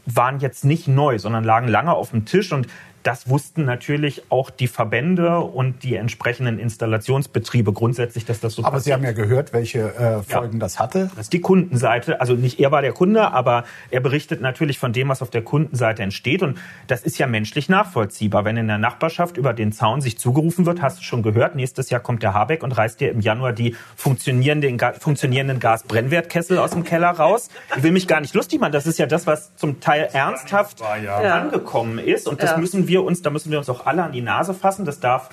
[0.04, 2.66] waren jetzt nicht neu, sondern lagen lange auf dem Tisch und
[3.06, 8.72] das wussten natürlich auch die Verbände und die entsprechenden Installationsbetriebe grundsätzlich, dass das so Aber
[8.72, 8.84] passiert.
[8.84, 10.58] Sie haben ja gehört, welche äh, Folgen ja.
[10.58, 11.10] das hatte.
[11.14, 12.20] Das ist die Kundenseite.
[12.20, 15.42] Also nicht er war der Kunde, aber er berichtet natürlich von dem, was auf der
[15.42, 16.42] Kundenseite entsteht.
[16.42, 18.44] Und das ist ja menschlich nachvollziehbar.
[18.44, 21.90] Wenn in der Nachbarschaft über den Zaun sich zugerufen wird, hast du schon gehört, nächstes
[21.90, 26.82] Jahr kommt der Habeck und reißt dir im Januar die funktionierenden, funktionierenden Gasbrennwertkessel aus dem
[26.82, 27.50] Keller raus.
[27.76, 28.72] Ich will mich gar nicht lustig machen.
[28.72, 31.18] Das ist ja das, was zum Teil ernsthaft ja.
[31.18, 32.26] angekommen ist.
[32.26, 32.58] Und das ja.
[32.58, 34.84] müssen wir wir uns, da müssen wir uns auch alle an die Nase fassen.
[34.86, 35.28] Das darf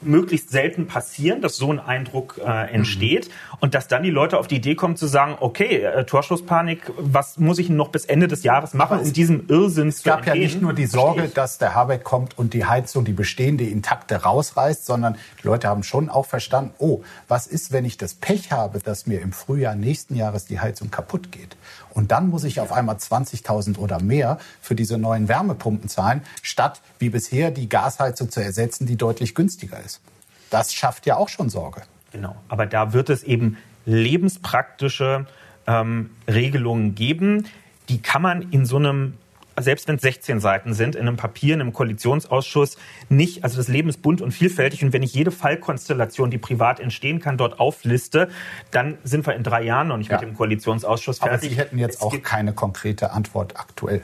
[0.00, 3.56] möglichst selten passieren, dass so ein Eindruck äh, entsteht mhm.
[3.60, 7.38] und dass dann die Leute auf die Idee kommen zu sagen, okay, äh, Torschusspanik, was
[7.38, 10.34] muss ich noch bis Ende des Jahres machen, um diesem Irrsinn zu Es gab ja
[10.34, 14.86] nicht nur die Sorge, dass der Habeck kommt und die Heizung, die bestehende intakte rausreißt,
[14.86, 18.78] sondern die Leute haben schon auch verstanden, oh, was ist, wenn ich das Pech habe,
[18.78, 21.56] dass mir im Frühjahr nächsten Jahres die Heizung kaputt geht?
[21.98, 26.80] Und dann muss ich auf einmal 20.000 oder mehr für diese neuen Wärmepumpen zahlen, statt
[27.00, 30.00] wie bisher die Gasheizung zu ersetzen, die deutlich günstiger ist.
[30.48, 31.82] Das schafft ja auch schon Sorge.
[32.12, 35.26] Genau, aber da wird es eben lebenspraktische
[35.66, 37.48] ähm, Regelungen geben.
[37.88, 39.14] Die kann man in so einem
[39.62, 42.76] selbst wenn es 16 Seiten sind, in einem Papier, in einem Koalitionsausschuss
[43.08, 46.80] nicht, also das Leben ist bunt und vielfältig und wenn ich jede Fallkonstellation, die privat
[46.80, 48.28] entstehen kann, dort aufliste,
[48.70, 50.20] dann sind wir in drei Jahren noch nicht ja.
[50.20, 51.38] mit dem Koalitionsausschuss fertig.
[51.38, 54.02] Aber Sie hätten jetzt es auch keine konkrete Antwort aktuell.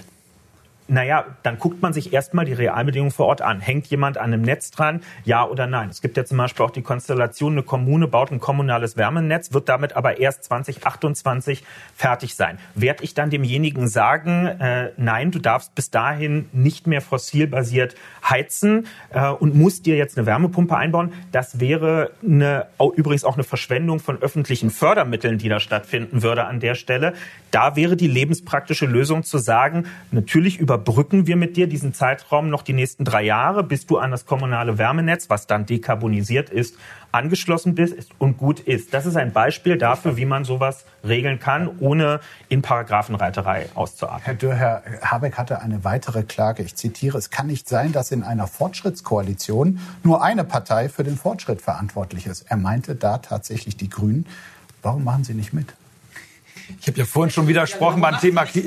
[0.87, 3.61] Naja, dann guckt man sich erstmal die Realbedingungen vor Ort an.
[3.61, 5.01] Hängt jemand an einem Netz dran?
[5.25, 5.89] Ja oder nein?
[5.89, 9.71] Es gibt ja zum Beispiel auch die Konstellation, eine Kommune baut ein kommunales Wärmenetz, wird
[9.71, 11.65] damit aber erst 2028
[11.97, 12.59] fertig sein.
[12.75, 17.95] Werde ich dann demjenigen sagen, äh, nein, du darfst bis dahin nicht mehr fossilbasiert
[18.29, 21.15] heizen äh, und musst dir jetzt eine Wärmepumpe einbauen?
[21.33, 26.61] Das wäre eine, übrigens auch eine Verschwendung von öffentlichen Fördermitteln, die da stattfinden würde an
[26.61, 27.15] der Stelle.
[27.51, 32.51] Da wäre die lebenspraktische Lösung zu sagen, natürlich über überbrücken wir mit dir diesen Zeitraum
[32.51, 36.77] noch die nächsten drei Jahre, bis du an das kommunale Wärmenetz, was dann dekarbonisiert ist,
[37.13, 38.93] angeschlossen bist und gut ist.
[38.93, 44.23] Das ist ein Beispiel dafür, wie man sowas regeln kann, ohne in Paragraphenreiterei auszuatmen.
[44.25, 46.65] Herr Dürr, Herr Habeck hatte eine weitere Klage.
[46.65, 51.17] Ich zitiere, es kann nicht sein, dass in einer Fortschrittskoalition nur eine Partei für den
[51.17, 52.47] Fortschritt verantwortlich ist.
[52.49, 54.27] Er meinte da tatsächlich die Grünen.
[54.83, 55.73] Warum machen Sie nicht mit?
[56.81, 58.63] Ich habe ja vorhin schon widersprochen ja, beim Thema Kli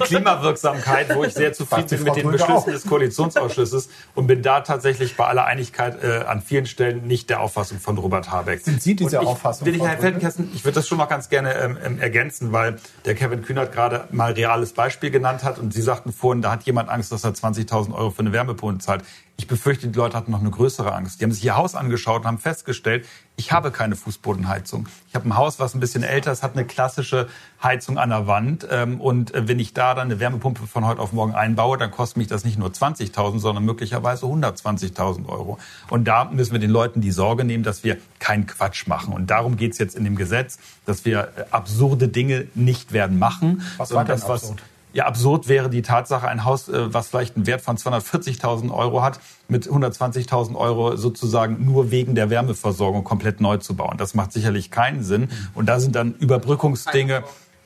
[0.00, 5.16] Klimawirksamkeit, wo ich sehr zufrieden bin mit den Beschlüssen des Koalitionsausschusses und bin da tatsächlich
[5.16, 8.60] bei aller Einigkeit äh, an vielen Stellen nicht der Auffassung von Robert Habeck.
[8.62, 9.66] Sind Sie diese ich, Auffassung?
[9.66, 12.76] Will ich, Herr Feldenkästen, ich würde das schon mal ganz gerne ähm, ähm, ergänzen, weil
[13.04, 16.64] der Kevin Kühnert gerade mal reales Beispiel genannt hat und Sie sagten vorhin, da hat
[16.64, 19.04] jemand Angst, dass er 20.000 Euro für eine Wärmepumpe zahlt.
[19.36, 21.20] Ich befürchte, die Leute hatten noch eine größere Angst.
[21.20, 23.06] Die haben sich ihr Haus angeschaut und haben festgestellt,
[23.36, 24.88] ich habe keine Fußbodenheizung.
[25.08, 27.28] Ich habe ein Haus, was ein bisschen älter ist, hat eine klassische
[27.62, 28.66] Heizung an der Wand.
[28.70, 31.90] Ähm, und äh, wenn ich da dann eine Wärmepumpe von heute auf morgen einbaue, dann
[31.90, 35.58] kostet mich das nicht nur 20.000, sondern möglicherweise 120.000 Euro.
[35.88, 39.14] Und da müssen wir den Leuten die Sorge nehmen, dass wir keinen Quatsch machen.
[39.14, 43.18] Und darum geht es jetzt in dem Gesetz, dass wir äh, absurde Dinge nicht werden
[43.18, 43.62] machen.
[43.78, 44.62] Was war das, absurd?
[44.92, 49.02] Ja, absurd wäre die Tatsache, ein Haus, äh, was vielleicht einen Wert von 240.000 Euro
[49.02, 53.96] hat, mit 120.000 Euro sozusagen nur wegen der Wärmeversorgung komplett neu zu bauen.
[53.96, 55.28] Das macht sicherlich keinen Sinn.
[55.54, 57.24] Und da sind dann Überbrückungsdinge.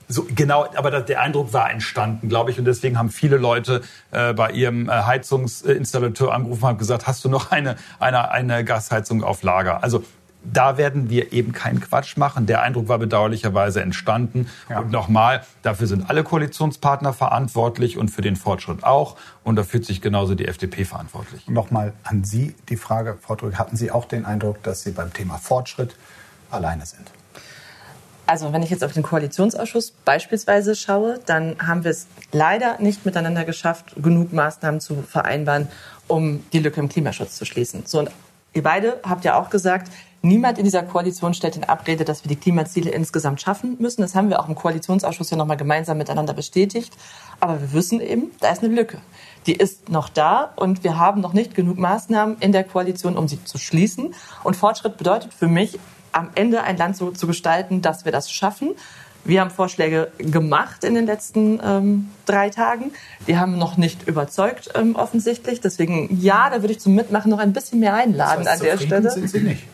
[0.08, 4.34] So, genau, aber der Eindruck war entstanden, glaube ich, und deswegen haben viele Leute äh,
[4.34, 9.42] bei ihrem äh, Heizungsinstallateur angerufen und gesagt, hast du noch eine, eine, eine Gasheizung auf
[9.42, 9.82] Lager?
[9.82, 10.04] Also
[10.52, 12.46] da werden wir eben keinen Quatsch machen.
[12.46, 14.48] Der Eindruck war bedauerlicherweise entstanden.
[14.68, 14.80] Ja.
[14.80, 19.16] Und nochmal, dafür sind alle Koalitionspartner verantwortlich und für den Fortschritt auch.
[19.44, 21.48] Und da fühlt sich genauso die FDP verantwortlich.
[21.48, 25.12] Nochmal an Sie die Frage, Frau Drück, hatten Sie auch den Eindruck, dass Sie beim
[25.12, 25.96] Thema Fortschritt
[26.50, 27.10] alleine sind?
[28.28, 33.06] Also wenn ich jetzt auf den Koalitionsausschuss beispielsweise schaue, dann haben wir es leider nicht
[33.06, 35.68] miteinander geschafft, genug Maßnahmen zu vereinbaren,
[36.08, 37.84] um die Lücke im Klimaschutz zu schließen.
[37.86, 38.10] So, und
[38.56, 39.90] ihr beide habt ja auch gesagt,
[40.26, 44.02] Niemand in dieser Koalition stellt in Abrede, dass wir die Klimaziele insgesamt schaffen müssen.
[44.02, 46.92] Das haben wir auch im Koalitionsausschuss ja nochmal gemeinsam miteinander bestätigt.
[47.38, 48.98] Aber wir wissen eben, da ist eine Lücke.
[49.46, 53.28] Die ist noch da und wir haben noch nicht genug Maßnahmen in der Koalition, um
[53.28, 54.14] sie zu schließen.
[54.42, 55.78] Und Fortschritt bedeutet für mich,
[56.10, 58.70] am Ende ein Land so zu gestalten, dass wir das schaffen.
[59.26, 62.92] Wir haben Vorschläge gemacht in den letzten ähm, drei Tagen.
[63.26, 65.60] Die haben noch nicht überzeugt, ähm, offensichtlich.
[65.60, 68.68] Deswegen, ja, da würde ich zum Mitmachen noch ein bisschen mehr einladen das heißt, an
[68.68, 69.10] der Stelle.
[69.10, 69.64] Sind Sie nicht?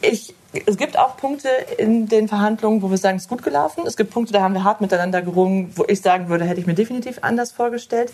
[0.00, 0.34] Ich,
[0.66, 3.84] es gibt auch Punkte in den Verhandlungen, wo wir sagen, es ist gut gelaufen.
[3.86, 6.66] Es gibt Punkte, da haben wir hart miteinander gerungen, wo ich sagen würde, hätte ich
[6.66, 8.12] mir definitiv anders vorgestellt.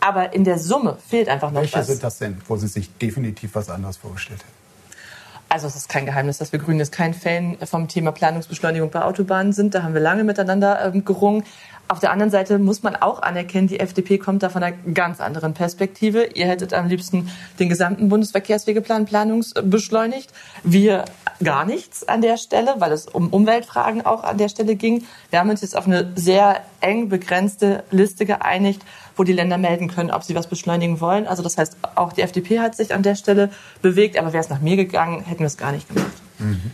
[0.00, 1.88] Aber in der Summe fehlt einfach noch Welche was.
[1.88, 4.59] Welche sind das denn, wo Sie sich definitiv was anderes vorgestellt hätten?
[5.50, 9.02] Also es ist kein Geheimnis, dass wir Grünen jetzt kein Fan vom Thema Planungsbeschleunigung bei
[9.02, 9.74] Autobahnen sind.
[9.74, 11.42] Da haben wir lange miteinander ähm, gerungen.
[11.88, 15.20] Auf der anderen Seite muss man auch anerkennen, die FDP kommt da von einer ganz
[15.20, 16.22] anderen Perspektive.
[16.34, 20.30] Ihr hättet am liebsten den gesamten Bundesverkehrswegeplan planungsbeschleunigt.
[20.62, 21.04] Wir
[21.42, 25.04] gar nichts an der Stelle, weil es um Umweltfragen auch an der Stelle ging.
[25.30, 28.82] Wir haben uns jetzt auf eine sehr eng begrenzte Liste geeinigt,
[29.20, 31.26] wo die Länder melden können, ob sie was beschleunigen wollen.
[31.26, 33.50] Also das heißt, auch die FDP hat sich an der Stelle
[33.82, 36.10] bewegt, aber wäre es nach mir gegangen, hätten wir es gar nicht gemacht.
[36.38, 36.70] Mhm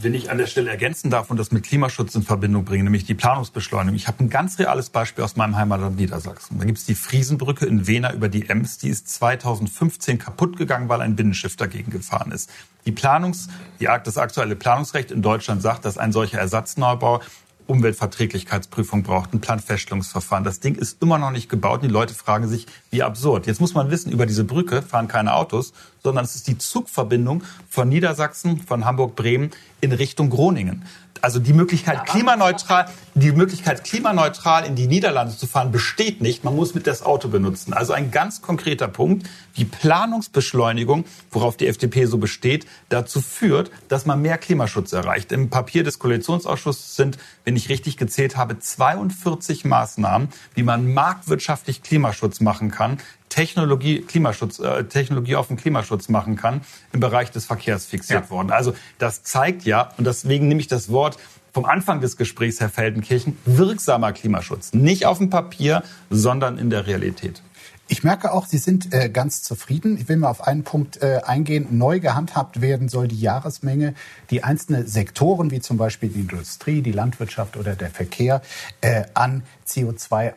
[0.00, 3.04] wenn ich an der Stelle ergänzen darf und das mit Klimaschutz in Verbindung bringe, nämlich
[3.04, 3.96] die Planungsbeschleunigung.
[3.96, 6.58] Ich habe ein ganz reales Beispiel aus meinem Heimatland Niedersachsen.
[6.58, 8.78] Da gibt es die Friesenbrücke in Wena über die Ems.
[8.78, 12.50] Die ist 2015 kaputt gegangen, weil ein Binnenschiff dagegen gefahren ist.
[12.86, 13.48] Die Planungs,
[13.80, 17.20] die, das aktuelle Planungsrecht in Deutschland sagt, dass ein solcher Ersatzneubau
[17.68, 20.42] Umweltverträglichkeitsprüfung braucht, ein Planfeststellungsverfahren.
[20.42, 21.82] Das Ding ist immer noch nicht gebaut.
[21.82, 23.46] Die Leute fragen sich, wie absurd.
[23.46, 27.42] Jetzt muss man wissen, über diese Brücke fahren keine Autos, sondern es ist die Zugverbindung
[27.68, 30.84] von Niedersachsen, von Hamburg-Bremen in Richtung Groningen
[31.22, 36.44] also die Möglichkeit klimaneutral, die Möglichkeit klimaneutral in die Niederlande zu fahren besteht nicht.
[36.44, 37.72] Man muss mit das Auto benutzen.
[37.72, 39.28] Also ein ganz konkreter Punkt.
[39.56, 45.32] Die Planungsbeschleunigung, worauf die FDP so besteht, dazu führt, dass man mehr Klimaschutz erreicht.
[45.32, 51.82] Im Papier des Koalitionsausschusses sind, wenn ich richtig gezählt habe, 42 Maßnahmen, wie man marktwirtschaftlich
[51.82, 52.98] Klimaschutz machen kann,
[53.28, 56.62] Technologie, Klimaschutz, äh, Technologie auf den Klimaschutz machen kann,
[56.92, 58.30] im Bereich des Verkehrs fixiert ja.
[58.30, 58.50] worden.
[58.50, 61.18] Also das zeigt ja, und deswegen nehme ich das Wort
[61.52, 64.72] vom Anfang des Gesprächs, Herr Feldenkirchen, wirksamer Klimaschutz.
[64.74, 67.42] Nicht auf dem Papier, sondern in der Realität.
[67.90, 69.96] Ich merke auch, Sie sind äh, ganz zufrieden.
[69.96, 71.78] Ich will mal auf einen Punkt äh, eingehen.
[71.78, 73.94] Neu gehandhabt werden soll die Jahresmenge,
[74.28, 78.42] die einzelne Sektoren, wie zum Beispiel die Industrie, die Landwirtschaft oder der Verkehr,
[78.82, 80.34] äh, an CO2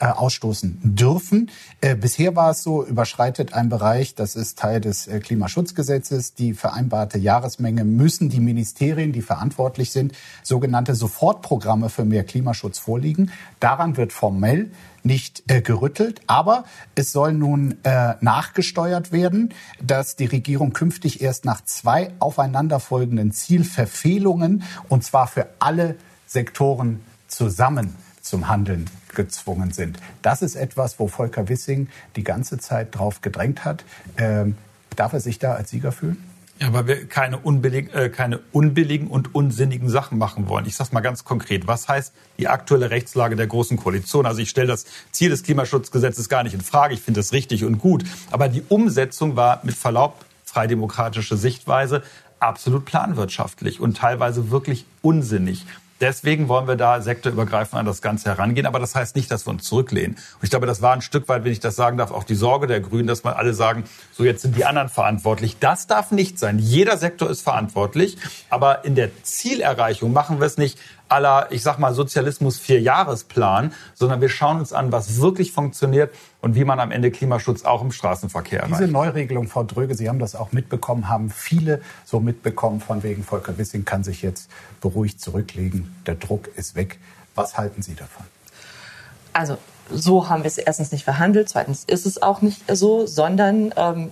[0.00, 1.52] äh, ausstoßen dürfen.
[1.80, 6.54] Äh, bisher war es so, überschreitet ein Bereich, das ist Teil des äh, Klimaschutzgesetzes, die
[6.54, 13.30] vereinbarte Jahresmenge müssen die Ministerien, die verantwortlich sind, sogenannte Sofortprogramme für mehr Klimaschutz vorliegen.
[13.60, 14.72] Daran wird formell
[15.04, 16.20] nicht äh, gerüttelt.
[16.26, 16.64] Aber
[16.94, 24.64] es soll nun äh, nachgesteuert werden, dass die Regierung künftig erst nach zwei aufeinanderfolgenden Zielverfehlungen,
[24.88, 29.98] und zwar für alle Sektoren zusammen, zum Handeln gezwungen sind.
[30.22, 33.84] Das ist etwas, wo Volker Wissing die ganze Zeit drauf gedrängt hat.
[34.16, 34.56] Ähm,
[34.96, 36.16] darf er sich da als Sieger fühlen?
[36.60, 40.66] Ja, weil wir keine, unbillig, äh, keine unbilligen und unsinnigen Sachen machen wollen.
[40.66, 41.66] Ich sage mal ganz konkret.
[41.66, 44.24] Was heißt die aktuelle Rechtslage der Großen Koalition?
[44.24, 46.94] Also ich stelle das Ziel des Klimaschutzgesetzes gar nicht in Frage.
[46.94, 48.04] Ich finde das richtig und gut.
[48.30, 52.02] Aber die Umsetzung war mit Verlaub freidemokratische Sichtweise
[52.38, 55.66] absolut planwirtschaftlich und teilweise wirklich unsinnig.
[56.00, 58.66] Deswegen wollen wir da sektorübergreifend an das Ganze herangehen.
[58.66, 60.14] Aber das heißt nicht, dass wir uns zurücklehnen.
[60.14, 62.34] Und ich glaube, das war ein Stück weit, wenn ich das sagen darf, auch die
[62.34, 65.58] Sorge der Grünen, dass man alle sagen, so jetzt sind die anderen verantwortlich.
[65.60, 66.58] Das darf nicht sein.
[66.58, 68.18] Jeder Sektor ist verantwortlich.
[68.50, 74.20] Aber in der Zielerreichung machen wir es nicht aller, ich sag mal, Sozialismus Vierjahresplan, sondern
[74.20, 77.92] wir schauen uns an, was wirklich funktioniert und wie man am Ende Klimaschutz auch im
[77.92, 78.80] Straßenverkehr erreicht.
[78.80, 83.22] Diese Neuregelung, Frau Dröge, Sie haben das auch mitbekommen, haben viele so mitbekommen, von wegen
[83.22, 86.98] Volker Wissing kann sich jetzt beruhigt zurücklegen, der Druck ist weg.
[87.34, 88.24] Was halten Sie davon?
[89.32, 89.58] Also
[89.90, 94.10] so haben wir es erstens nicht verhandelt, zweitens ist es auch nicht so, sondern ähm,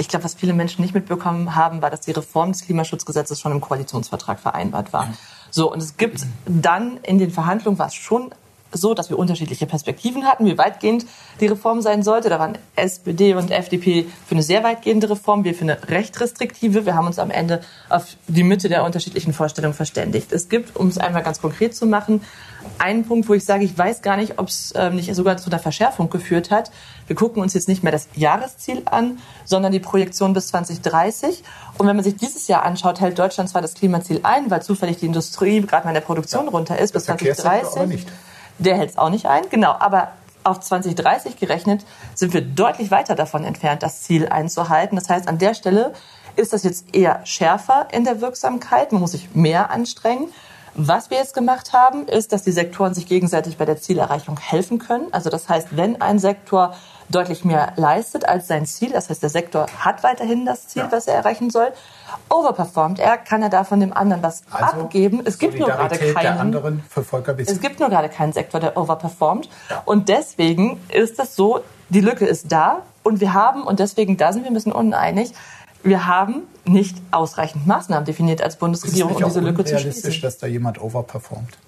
[0.00, 3.52] ich glaube, was viele Menschen nicht mitbekommen haben, war, dass die Reform des Klimaschutzgesetzes schon
[3.52, 5.12] im Koalitionsvertrag vereinbart war.
[5.50, 8.34] So, und es gibt dann in den Verhandlungen war es schon
[8.72, 11.06] so, dass wir unterschiedliche Perspektiven hatten, wie weitgehend
[11.40, 12.28] die Reform sein sollte.
[12.28, 16.86] Da waren SPD und FDP für eine sehr weitgehende Reform, wir für eine recht restriktive.
[16.86, 20.32] Wir haben uns am Ende auf die Mitte der unterschiedlichen Vorstellungen verständigt.
[20.32, 22.22] Es gibt, um es einmal ganz konkret zu machen,
[22.78, 25.50] einen Punkt, wo ich sage, ich weiß gar nicht, ob es ähm, nicht sogar zu
[25.50, 26.70] einer Verschärfung geführt hat.
[27.06, 31.42] Wir gucken uns jetzt nicht mehr das Jahresziel an, sondern die Projektion bis 2030.
[31.78, 34.98] Und wenn man sich dieses Jahr anschaut, hält Deutschland zwar das Klimaziel ein, weil zufällig
[34.98, 38.06] die Industrie gerade mal in der Produktion runter ist bis 2030
[38.60, 39.48] der hält es auch nicht ein.
[39.50, 40.12] Genau, aber
[40.44, 44.96] auf 2030 gerechnet sind wir deutlich weiter davon entfernt, das Ziel einzuhalten.
[44.96, 45.92] Das heißt, an der Stelle
[46.36, 48.92] ist das jetzt eher schärfer in der Wirksamkeit.
[48.92, 50.28] Man muss sich mehr anstrengen.
[50.74, 54.78] Was wir jetzt gemacht haben, ist, dass die Sektoren sich gegenseitig bei der Zielerreichung helfen
[54.78, 55.12] können.
[55.12, 56.74] Also das heißt, wenn ein Sektor
[57.08, 60.92] deutlich mehr leistet als sein Ziel, das heißt, der Sektor hat weiterhin das Ziel, ja.
[60.92, 61.72] was er erreichen soll,
[62.28, 65.22] overperformt er, kann er davon dem anderen was also abgeben.
[65.24, 66.54] Es gibt nur gerade keinen.
[67.38, 69.48] Es gibt nur gerade keinen Sektor, der overperformt.
[69.68, 69.82] Ja.
[69.84, 74.32] Und deswegen ist es so, die Lücke ist da und wir haben, und deswegen, da
[74.32, 75.32] sind wir ein bisschen uneinig,
[75.82, 79.88] wir haben nicht ausreichend Maßnahmen definiert als Bundesregierung, um diese Lücke zu schließen.
[79.88, 81.58] Ist es realistisch, dass da jemand overperformt?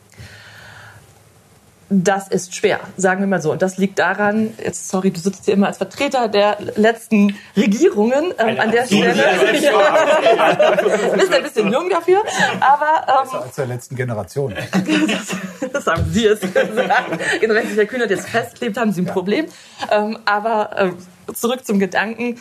[1.95, 3.53] Das ist schwer, sagen wir mal so.
[3.53, 8.33] Und das liegt daran, jetzt sorry, du sitzt hier immer als Vertreter der letzten Regierungen
[8.39, 9.13] ähm, an der Stelle.
[9.13, 12.23] du bist ein bisschen jung dafür,
[12.61, 14.55] aber ähm, als der letzten Generation.
[14.55, 17.21] das, das haben Sie es gesagt.
[17.41, 19.45] Genau, wenn sich Herr Kühnert jetzt festklebt, haben Sie ein Problem.
[19.91, 20.95] Ähm, aber
[21.29, 22.39] äh, zurück zum Gedanken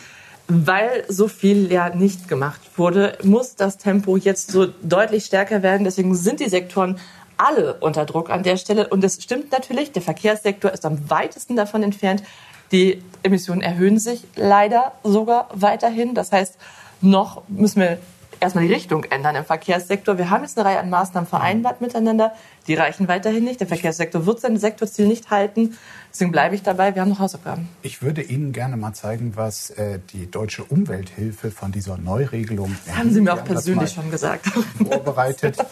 [0.53, 5.85] weil so viel ja nicht gemacht wurde, muss das Tempo jetzt so deutlich stärker werden.
[5.85, 6.99] Deswegen sind die Sektoren
[7.41, 8.87] alle unter Druck an der Stelle.
[8.87, 12.23] Und es stimmt natürlich, der Verkehrssektor ist am weitesten davon entfernt.
[12.71, 16.13] Die Emissionen erhöhen sich leider sogar weiterhin.
[16.13, 16.57] Das heißt,
[17.01, 17.97] noch müssen wir
[18.39, 20.17] erstmal die Richtung ändern im Verkehrssektor.
[20.17, 22.33] Wir haben jetzt eine Reihe an Maßnahmen vereinbart miteinander.
[22.67, 23.59] Die reichen weiterhin nicht.
[23.59, 25.77] Der Verkehrssektor wird sein Sektorziel nicht halten.
[26.11, 26.95] Deswegen bleibe ich dabei.
[26.95, 27.69] Wir haben noch Hausaufgaben.
[27.81, 32.75] Ich würde Ihnen gerne mal zeigen, was äh, die deutsche Umwelthilfe von dieser Neuregelung.
[32.85, 34.47] Das haben Sie mir auch persönlich schon gesagt.
[34.77, 35.57] Vorbereitet.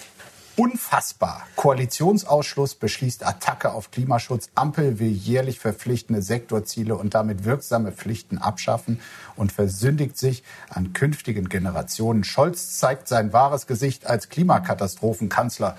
[0.60, 1.48] Unfassbar.
[1.56, 4.50] Koalitionsausschuss beschließt Attacke auf Klimaschutz.
[4.56, 9.00] Ampel will jährlich verpflichtende Sektorziele und damit wirksame Pflichten abschaffen
[9.38, 12.26] und versündigt sich an künftigen Generationen.
[12.26, 15.78] Scholz zeigt sein wahres Gesicht als Klimakatastrophenkanzler.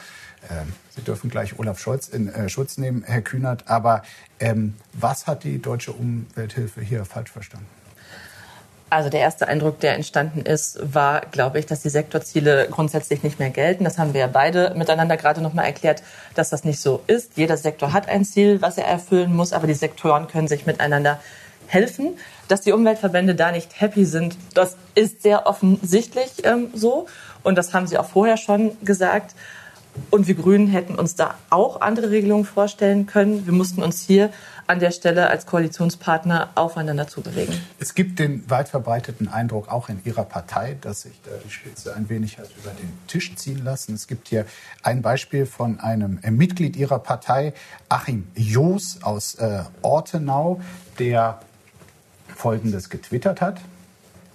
[0.49, 3.69] Ähm, Sie dürfen gleich Olaf Scholz in äh, Schutz nehmen, Herr Kühnert.
[3.69, 4.01] Aber
[4.38, 7.66] ähm, was hat die deutsche Umwelthilfe hier falsch verstanden?
[8.90, 13.38] Also der erste Eindruck, der entstanden ist, war, glaube ich, dass die Sektorziele grundsätzlich nicht
[13.38, 13.85] mehr gelten.
[13.85, 16.03] Das haben wir ja beide miteinander gerade noch mal erklärt,
[16.35, 17.37] dass das nicht so ist.
[17.37, 21.20] Jeder Sektor hat ein Ziel, was er erfüllen muss, aber die Sektoren können sich miteinander
[21.68, 22.18] helfen.
[22.48, 27.07] Dass die Umweltverbände da nicht happy sind, das ist sehr offensichtlich ähm, so.
[27.44, 29.37] Und das haben sie auch vorher schon gesagt.
[30.11, 33.46] Und wir Grünen hätten uns da auch andere Regelungen vorstellen können.
[33.46, 34.31] Wir mussten uns hier
[34.66, 37.55] an der Stelle als Koalitionspartner aufeinander zubewegen.
[37.81, 41.94] Es gibt den weit verbreiteten Eindruck auch in Ihrer Partei, dass sich da die Spitze
[41.94, 43.94] ein wenig hat über den Tisch ziehen lassen.
[43.94, 44.46] Es gibt hier
[44.83, 47.53] ein Beispiel von einem Mitglied Ihrer Partei,
[47.88, 50.61] Achim Joos aus äh, Ortenau,
[50.98, 51.40] der
[52.37, 53.61] Folgendes getwittert hat.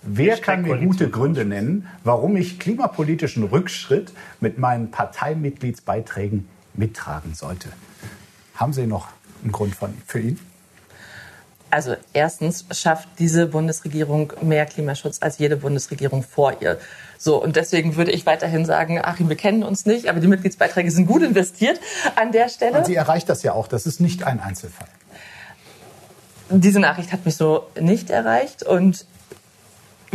[0.08, 7.70] Wer kann mir gute Gründe nennen, warum ich klimapolitischen Rückschritt mit meinen Parteimitgliedsbeiträgen mittragen sollte?
[8.54, 9.08] Haben Sie noch
[9.42, 10.40] einen Grund von, für ihn?
[11.72, 16.78] Also erstens schafft diese Bundesregierung mehr Klimaschutz als jede Bundesregierung vor ihr.
[17.18, 20.92] So, und deswegen würde ich weiterhin sagen, Achim, wir kennen uns nicht, aber die Mitgliedsbeiträge
[20.92, 21.80] sind gut investiert
[22.16, 22.78] an der Stelle.
[22.78, 23.68] Und sie erreicht das ja auch.
[23.68, 24.88] Das ist nicht ein Einzelfall.
[26.50, 29.06] Diese Nachricht hat mich so nicht erreicht und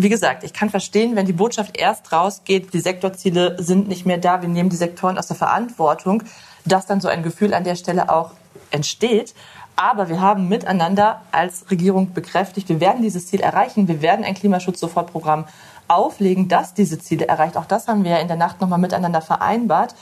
[0.03, 4.19] wie gesagt, ich kann verstehen, wenn die Botschaft erst rausgeht, die Sektorziele sind nicht mehr
[4.19, 6.23] da, wir nehmen die Sektoren aus der Verantwortung,
[6.65, 8.33] dass dann so ein Gefühl an der Stelle auch
[8.71, 9.35] entsteht.
[9.77, 13.89] Aber wir haben miteinander als Regierung bekräftigt, wir werden dieses Ziel erreichen.
[13.89, 15.47] Wir werden ein Klimaschutz-Sofortprogramm
[15.89, 17.57] auflegen, das diese Ziele erreicht.
[17.57, 19.95] Auch das haben wir ja in der Nacht nochmal miteinander vereinbart.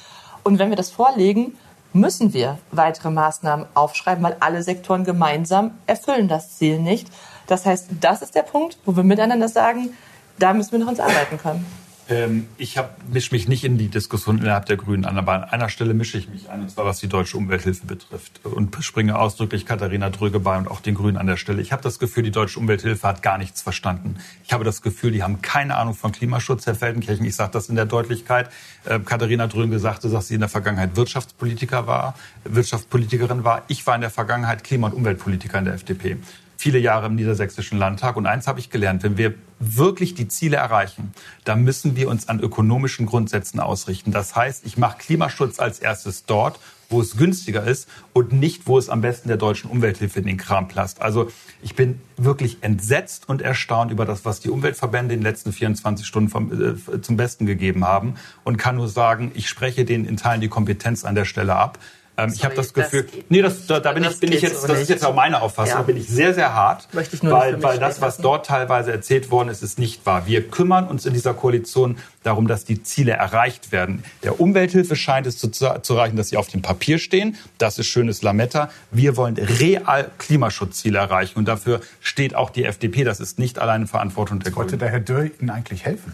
[0.43, 1.57] Und wenn wir das vorlegen,
[1.93, 7.09] müssen wir weitere Maßnahmen aufschreiben, weil alle Sektoren gemeinsam erfüllen das Ziel nicht.
[7.49, 9.91] Das heißt, das ist der Punkt, wo wir miteinander sagen,
[10.39, 11.67] da müssen wir noch ins Arbeiten kommen.
[12.11, 12.81] Ähm, ich
[13.13, 16.17] mische mich nicht in die Diskussion innerhalb der Grünen an, aber an einer Stelle mische
[16.17, 18.41] ich mich ein, und zwar was die deutsche Umwelthilfe betrifft.
[18.45, 21.61] Und springe ausdrücklich Katharina Dröge bei und auch den Grünen an der Stelle.
[21.61, 24.17] Ich habe das Gefühl, die deutsche Umwelthilfe hat gar nichts verstanden.
[24.45, 27.27] Ich habe das Gefühl, die haben keine Ahnung von Klimaschutz, Herr Feldenkirchen.
[27.27, 28.49] Ich sage das in der Deutlichkeit.
[28.85, 33.65] Äh, Katharina Dröge sagte, dass sie in der Vergangenheit Wirtschaftspolitiker war, Wirtschaftspolitikerin war.
[33.69, 36.17] Ich war in der Vergangenheit Klima- und Umweltpolitiker in der FDP
[36.59, 38.17] viele Jahre im Niedersächsischen Landtag.
[38.17, 41.13] Und eins habe ich gelernt, wenn wir wirklich die Ziele erreichen,
[41.45, 44.11] dann müssen wir uns an ökonomischen Grundsätzen ausrichten.
[44.11, 46.59] Das heißt, ich mache Klimaschutz als erstes dort,
[46.91, 50.37] wo es günstiger ist und nicht, wo es am besten der deutschen Umwelthilfe in den
[50.37, 51.01] Kram passt.
[51.01, 51.31] Also
[51.63, 56.07] ich bin wirklich entsetzt und erstaunt über das, was die Umweltverbände in den letzten 24
[56.07, 60.17] Stunden vom, äh, zum Besten gegeben haben und kann nur sagen, ich spreche denen in
[60.17, 61.79] Teilen die Kompetenz an der Stelle ab.
[62.19, 64.63] Ähm, ich habe das Gefühl, das nee, das, da, da bin ich, bin ich jetzt,
[64.63, 65.77] so das ist jetzt auch meine Auffassung, ja.
[65.79, 68.91] da bin ich sehr, sehr hart, Möchte ich nur weil, weil das, was dort teilweise
[68.91, 70.27] erzählt worden ist, ist nicht wahr.
[70.27, 74.03] Wir kümmern uns in dieser Koalition darum, dass die Ziele erreicht werden.
[74.25, 77.37] Der Umwelthilfe scheint es zu, zu reichen, dass sie auf dem Papier stehen.
[77.59, 78.69] Das ist schönes Lametta.
[78.91, 83.05] Wir wollen real Klimaschutzziele erreichen und dafür steht auch die FDP.
[83.05, 84.59] Das ist nicht alleine Verantwortung der Grünen.
[84.59, 86.13] Wollte der Herr Dürr Ihnen eigentlich helfen?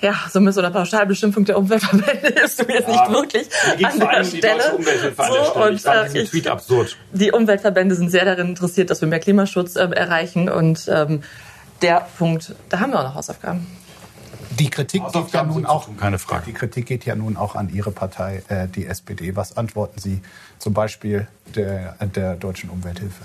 [0.00, 3.48] Ja, so mit so einer Pauschalbestimmung der Umweltverbände ist du jetzt ja, nicht wirklich
[3.84, 4.62] an der Stelle.
[4.62, 5.72] So, an der Stelle.
[5.74, 6.96] Ich fand äh, Tweet absurd.
[7.12, 11.22] Die Umweltverbände sind sehr darin interessiert, dass wir mehr Klimaschutz äh, erreichen und ähm,
[11.82, 13.66] der Punkt, da haben wir auch noch Hausaufgaben.
[14.58, 16.46] Die Kritik geht ja nun auch, keine Frage.
[16.46, 19.36] Die Kritik geht ja nun auch an Ihre Partei, äh, die SPD.
[19.36, 20.20] Was antworten Sie
[20.58, 23.22] zum Beispiel der, der deutschen Umwelthilfe?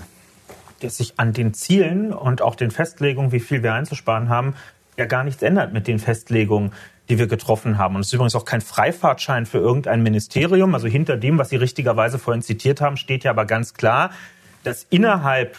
[0.80, 4.54] Dass sich an den Zielen und auch den Festlegungen, wie viel wir einzusparen haben,
[4.96, 6.72] ja gar nichts ändert mit den Festlegungen.
[7.08, 7.96] die wir getroffen haben.
[7.96, 10.74] Und es ist übrigens auch kein Freifahrtschein für irgendein Ministerium.
[10.74, 14.10] Also hinter dem, was Sie richtigerweise vorhin zitiert haben, steht ja aber ganz klar,
[14.62, 15.58] dass innerhalb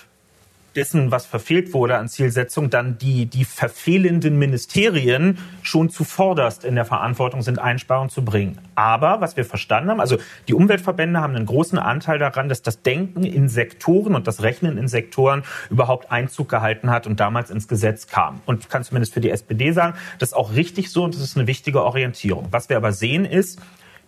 [0.75, 6.85] dessen, was verfehlt wurde an Zielsetzung, dann die, die verfehlenden Ministerien schon zuvorderst in der
[6.85, 8.59] Verantwortung sind, Einsparungen zu bringen.
[8.75, 12.81] Aber was wir verstanden haben, also die Umweltverbände haben einen großen Anteil daran, dass das
[12.81, 17.67] Denken in Sektoren und das Rechnen in Sektoren überhaupt Einzug gehalten hat und damals ins
[17.67, 18.41] Gesetz kam.
[18.45, 21.21] Und ich kann zumindest für die SPD sagen, das ist auch richtig so und das
[21.21, 22.47] ist eine wichtige Orientierung.
[22.51, 23.59] Was wir aber sehen ist,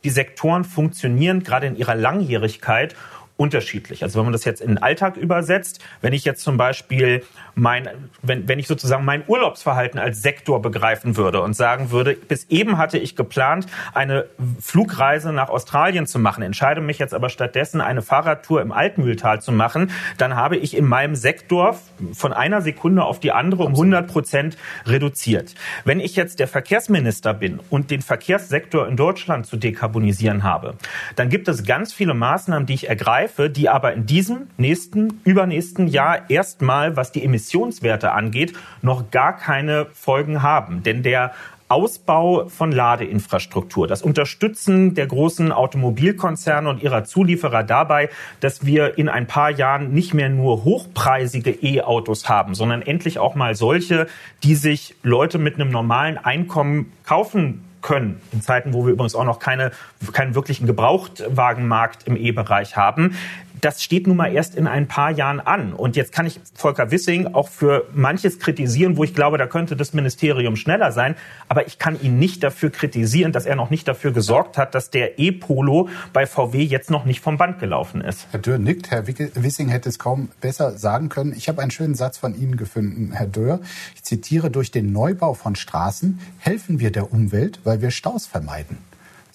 [0.04, 2.96] die Sektoren funktionieren gerade in ihrer Langjährigkeit
[3.38, 4.04] unterschiedlich.
[4.04, 7.24] Also wenn man das jetzt in den Alltag übersetzt, wenn ich jetzt zum Beispiel
[7.54, 7.88] mein,
[8.24, 12.78] wenn, wenn ich sozusagen mein Urlaubsverhalten als Sektor begreifen würde und sagen würde, bis eben
[12.78, 14.26] hatte ich geplant, eine
[14.60, 19.52] Flugreise nach Australien zu machen, entscheide mich jetzt aber stattdessen, eine Fahrradtour im Altmühltal zu
[19.52, 21.78] machen, dann habe ich in meinem Sektor
[22.14, 25.54] von einer Sekunde auf die andere um 100 Prozent reduziert.
[25.86, 30.76] Wenn ich jetzt der Verkehrsminister bin und den Verkehrssektor in Deutschland zu dekarbonisieren habe,
[31.16, 35.88] dann gibt es ganz viele Maßnahmen, die ich ergreife, die aber in diesem nächsten, übernächsten
[35.88, 40.84] Jahr erstmal, was die Emissionswerte angeht, noch gar keine Folgen haben.
[40.84, 41.34] Denn der
[41.70, 48.10] Ausbau von Ladeinfrastruktur, das Unterstützen der großen Automobilkonzerne und ihrer Zulieferer dabei,
[48.40, 53.36] dass wir in ein paar Jahren nicht mehr nur hochpreisige E-Autos haben, sondern endlich auch
[53.36, 54.08] mal solche,
[54.44, 58.20] die sich Leute mit einem normalen Einkommen kaufen können.
[58.34, 59.72] In Zeiten, wo wir übrigens auch noch keine,
[60.12, 63.16] keinen wirklichen Gebrauchtwagenmarkt im E-Bereich haben
[63.62, 65.74] das steht nun mal erst in ein paar Jahren an.
[65.74, 69.76] Und jetzt kann ich Volker Wissing auch für manches kritisieren, wo ich glaube, da könnte
[69.76, 71.16] das Ministerium schneller sein.
[71.48, 74.90] Aber ich kann ihn nicht dafür kritisieren, dass er noch nicht dafür gesorgt hat, dass
[74.90, 78.28] der E-Polo bei VW jetzt noch nicht vom Band gelaufen ist.
[78.32, 78.92] Herr Dürr nickt.
[78.92, 81.34] Herr Wissing hätte es kaum besser sagen können.
[81.36, 83.60] Ich habe einen schönen Satz von Ihnen gefunden, Herr Dürr.
[83.96, 88.78] Ich zitiere, durch den Neubau von Straßen helfen wir der Umwelt, weil wir Staus vermeiden.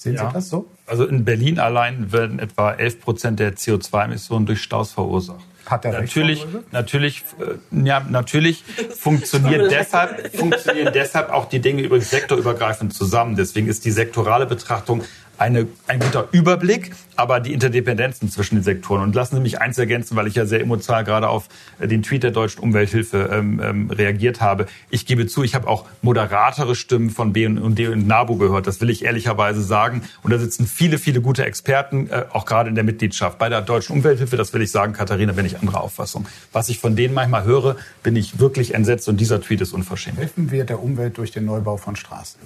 [0.03, 0.27] Sehen ja.
[0.27, 0.69] Sie das so?
[0.87, 5.45] Also in Berlin allein werden etwa 11 Prozent der CO2-Emissionen durch Staus verursacht.
[5.65, 8.65] Hat er natürlich, natürlich, äh, ja, natürlich
[8.99, 13.37] funktioniert deshalb, funktionieren deshalb auch die Dinge übrigens sektorübergreifend zusammen.
[13.37, 15.05] Deswegen ist die sektorale Betrachtung
[15.39, 19.03] eine, ein guter Überblick, aber die Interdependenzen zwischen den Sektoren.
[19.03, 22.03] Und lassen Sie mich eins ergänzen, weil ich ja sehr emotional gerade auf äh, den
[22.03, 24.67] Tweet der Deutschen Umwelthilfe ähm, ähm, reagiert habe.
[24.91, 28.67] Ich gebe zu, ich habe auch moderatere Stimmen von BND und NABU gehört.
[28.67, 30.03] Das will ich ehrlicherweise sagen.
[30.23, 33.39] Und da sitzen viele, viele gute Experten, äh, auch gerade in der Mitgliedschaft.
[33.39, 36.27] Bei der Deutschen Umwelthilfe, das will ich sagen, Katharina, bin ich anderer Auffassung.
[36.53, 40.19] Was ich von denen manchmal höre, bin ich wirklich entsetzt und dieser Tweet ist unverschämt.
[40.19, 42.41] Helfen wir der Umwelt durch den Neubau von Straßen?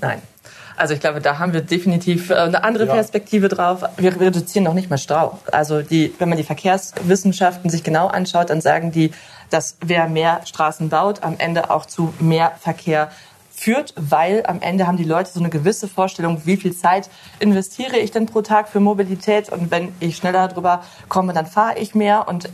[0.00, 0.20] Nein.
[0.76, 2.94] Also ich glaube, da haben wir definitiv äh, eine andere ja.
[2.94, 3.84] Perspektive drauf.
[3.96, 5.38] Wir reduzieren noch nicht mal Stau.
[5.52, 9.12] Also die, wenn man die Verkehrswissenschaften sich genau anschaut, dann sagen die,
[9.50, 13.10] dass wer mehr Straßen baut, am Ende auch zu mehr Verkehr
[13.50, 17.08] führt, weil am Ende haben die Leute so eine gewisse Vorstellung, wie viel Zeit
[17.38, 21.78] investiere ich denn pro Tag für Mobilität und wenn ich schneller drüber komme, dann fahre
[21.78, 22.48] ich mehr und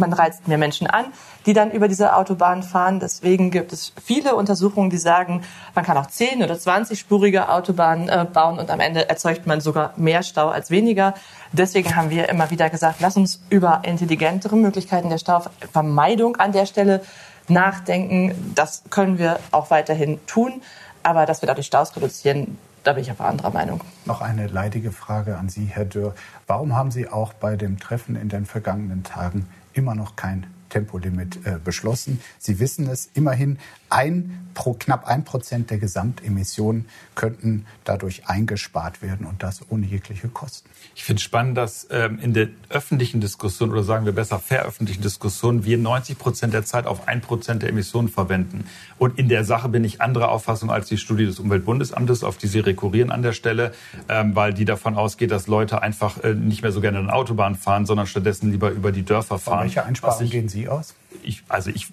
[0.00, 1.06] man reizt mehr Menschen an,
[1.46, 2.98] die dann über diese Autobahn fahren.
[2.98, 5.42] Deswegen gibt es viele Untersuchungen, die sagen,
[5.74, 9.94] man kann auch 10 oder 20-spurige Autobahnen äh, bauen und am Ende erzeugt man sogar
[9.96, 11.14] mehr Stau als weniger.
[11.52, 16.66] Deswegen haben wir immer wieder gesagt, lass uns über intelligentere Möglichkeiten der Stauvermeidung an der
[16.66, 17.02] Stelle
[17.48, 18.52] nachdenken.
[18.54, 20.62] Das können wir auch weiterhin tun.
[21.02, 23.82] Aber dass wir dadurch Staus reduzieren, da bin ich aber anderer Meinung.
[24.04, 26.14] Noch eine leidige Frage an Sie, Herr Dürr.
[26.46, 31.44] Warum haben Sie auch bei dem Treffen in den vergangenen Tagen immer noch kein Tempolimit
[31.44, 32.20] äh, beschlossen.
[32.38, 33.58] Sie wissen es immerhin,
[33.90, 40.28] ein, pro, knapp ein Prozent der Gesamtemissionen könnten dadurch eingespart werden und das ohne jegliche
[40.28, 40.70] Kosten.
[40.94, 45.64] Ich finde spannend, dass ähm, in der öffentlichen Diskussion oder sagen wir besser veröffentlichten Diskussion
[45.64, 48.64] wir 90 Prozent der Zeit auf ein Prozent der Emissionen verwenden.
[49.00, 52.48] Und in der Sache bin ich anderer Auffassung als die Studie des Umweltbundesamtes, auf die
[52.48, 53.72] Sie rekurrieren an der Stelle,
[54.10, 57.54] ähm, weil die davon ausgeht, dass Leute einfach äh, nicht mehr so gerne an Autobahn
[57.54, 59.54] fahren, sondern stattdessen lieber über die Dörfer fahren.
[59.54, 60.94] Von welche Einsparungen gehen Sie aus?
[61.22, 61.88] Ich, also ich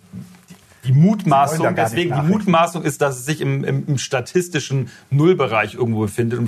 [0.88, 6.02] die Mutmaßung, deswegen die Mutmaßung ist, dass es sich im, im, im statistischen Nullbereich irgendwo
[6.02, 6.48] befindet, im,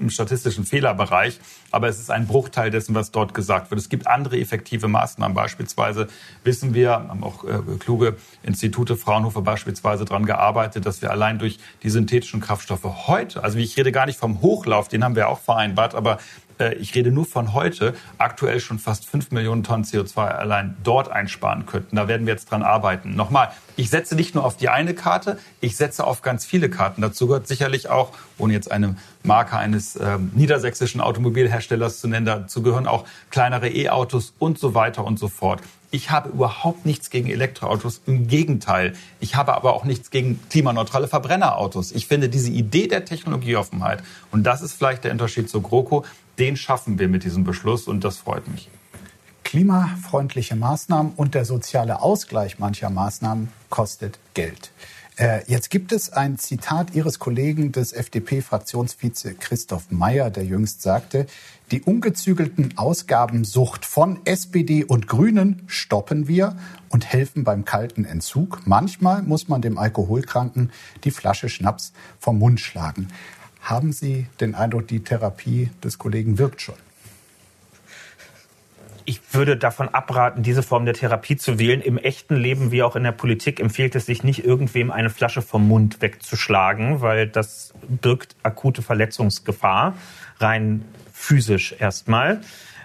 [0.00, 1.38] im, statistischen Fehlerbereich.
[1.70, 3.80] Aber es ist ein Bruchteil dessen, was dort gesagt wird.
[3.80, 5.34] Es gibt andere effektive Maßnahmen.
[5.34, 6.08] Beispielsweise
[6.42, 11.58] wissen wir, haben auch äh, kluge Institute, Fraunhofer beispielsweise daran gearbeitet, dass wir allein durch
[11.82, 15.40] die synthetischen Kraftstoffe heute, also ich rede gar nicht vom Hochlauf, den haben wir auch
[15.40, 16.45] vereinbart, aber äh,
[16.78, 21.66] ich rede nur von heute, aktuell schon fast 5 Millionen Tonnen CO2 allein dort einsparen
[21.66, 21.96] könnten.
[21.96, 23.14] Da werden wir jetzt dran arbeiten.
[23.14, 27.02] Nochmal, ich setze nicht nur auf die eine Karte, ich setze auf ganz viele Karten.
[27.02, 32.62] Dazu gehört sicherlich auch, ohne jetzt eine Marke eines äh, niedersächsischen Automobilherstellers zu nennen, dazu
[32.62, 35.60] gehören auch kleinere E-Autos und so weiter und so fort.
[35.96, 38.02] Ich habe überhaupt nichts gegen Elektroautos.
[38.04, 38.92] Im Gegenteil.
[39.18, 41.90] Ich habe aber auch nichts gegen klimaneutrale Verbrennerautos.
[41.90, 46.04] Ich finde diese Idee der Technologieoffenheit, und das ist vielleicht der Unterschied zu GroKo,
[46.38, 48.68] den schaffen wir mit diesem Beschluss und das freut mich.
[49.42, 54.72] Klimafreundliche Maßnahmen und der soziale Ausgleich mancher Maßnahmen kostet Geld.
[55.18, 61.26] Äh, jetzt gibt es ein Zitat Ihres Kollegen des FDP-Fraktionsvize Christoph Meyer, der jüngst sagte,
[61.70, 66.56] die ungezügelten Ausgabensucht von SPD und Grünen stoppen wir
[66.90, 68.60] und helfen beim kalten Entzug.
[68.66, 70.70] Manchmal muss man dem Alkoholkranken
[71.04, 73.08] die Flasche Schnaps vom Mund schlagen.
[73.62, 76.85] Haben Sie den Eindruck, die Therapie des Kollegen wirkt schon?
[79.06, 81.80] Ich würde davon abraten, diese Form der Therapie zu wählen.
[81.80, 85.42] Im echten Leben wie auch in der Politik empfiehlt es sich nicht, irgendwem eine Flasche
[85.42, 89.94] vom Mund wegzuschlagen, weil das birgt akute Verletzungsgefahr,
[90.38, 92.40] rein physisch erstmal.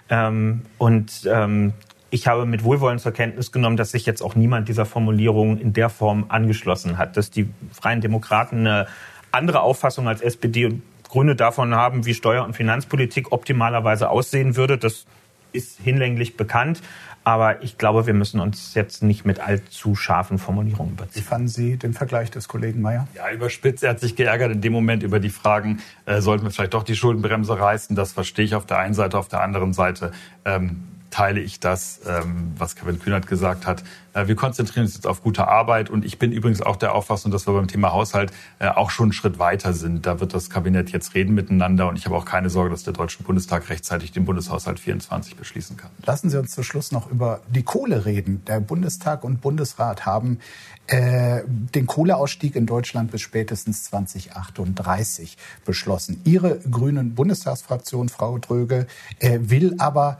[0.08, 1.72] Ähm, und ähm,
[2.10, 5.72] ich habe mit Wohlwollen zur Kenntnis genommen, dass sich jetzt auch niemand dieser Formulierung in
[5.72, 8.86] der Form angeschlossen hat, dass die Freien Demokraten eine
[9.32, 14.78] andere Auffassung als SPD und Gründe davon haben, wie Steuer- und Finanzpolitik optimalerweise aussehen würde.
[14.78, 15.06] Das
[15.52, 16.80] ist hinlänglich bekannt.
[17.24, 21.22] Aber ich glaube, wir müssen uns jetzt nicht mit allzu scharfen Formulierungen überziehen.
[21.22, 23.06] Wie fanden Sie den Vergleich des Kollegen Mayer?
[23.14, 23.84] Ja, überspitzt.
[23.84, 26.82] Er hat sich geärgert in dem Moment über die Fragen, äh, sollten wir vielleicht doch
[26.82, 27.94] die Schuldenbremse reißen?
[27.94, 29.18] Das verstehe ich auf der einen Seite.
[29.18, 30.10] Auf der anderen Seite
[30.44, 30.82] ähm,
[31.12, 33.84] teile ich das, ähm, was Kevin Kühnert gesagt hat.
[34.14, 37.30] Äh, wir konzentrieren uns jetzt auf gute Arbeit und ich bin übrigens auch der Auffassung,
[37.30, 40.06] dass wir beim Thema Haushalt äh, auch schon einen Schritt weiter sind.
[40.06, 42.94] Da wird das Kabinett jetzt reden miteinander und ich habe auch keine Sorge, dass der
[42.94, 45.90] Deutsche Bundestag rechtzeitig den Bundeshaushalt 24 beschließen kann.
[46.04, 48.42] Lassen Sie uns zum Schluss noch über die Kohle reden.
[48.46, 50.38] Der Bundestag und Bundesrat haben
[50.86, 55.36] äh, den Kohleausstieg in Deutschland bis spätestens 2038
[55.66, 56.22] beschlossen.
[56.24, 58.86] Ihre grünen Bundestagsfraktion, Frau Dröge,
[59.20, 60.18] will aber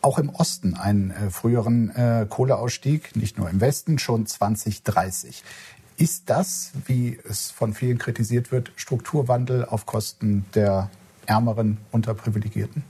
[0.00, 5.42] auch im Osten einen äh, früheren äh, Kohleausstieg, nicht nur im Westen, schon 2030.
[5.96, 10.90] Ist das, wie es von vielen kritisiert wird, Strukturwandel auf Kosten der
[11.26, 12.84] ärmeren, unterprivilegierten?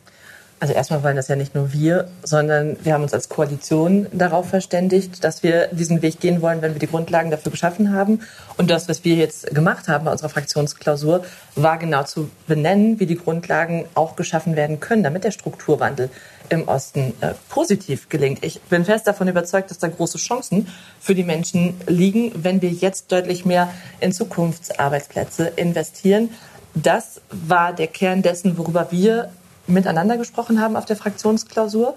[0.61, 4.48] Also erstmal wollen das ja nicht nur wir, sondern wir haben uns als Koalition darauf
[4.48, 8.20] verständigt, dass wir diesen Weg gehen wollen, wenn wir die Grundlagen dafür geschaffen haben.
[8.56, 13.06] Und das, was wir jetzt gemacht haben bei unserer Fraktionsklausur, war genau zu benennen, wie
[13.06, 16.11] die Grundlagen auch geschaffen werden können, damit der Strukturwandel
[16.48, 18.44] im Osten äh, positiv gelingt.
[18.44, 20.66] Ich bin fest davon überzeugt, dass da große Chancen
[20.98, 23.68] für die Menschen liegen, wenn wir jetzt deutlich mehr
[24.00, 26.30] in Zukunftsarbeitsplätze investieren.
[26.74, 29.30] Das war der Kern dessen, worüber wir
[29.69, 31.95] miteinander gesprochen haben auf der Fraktionsklausur.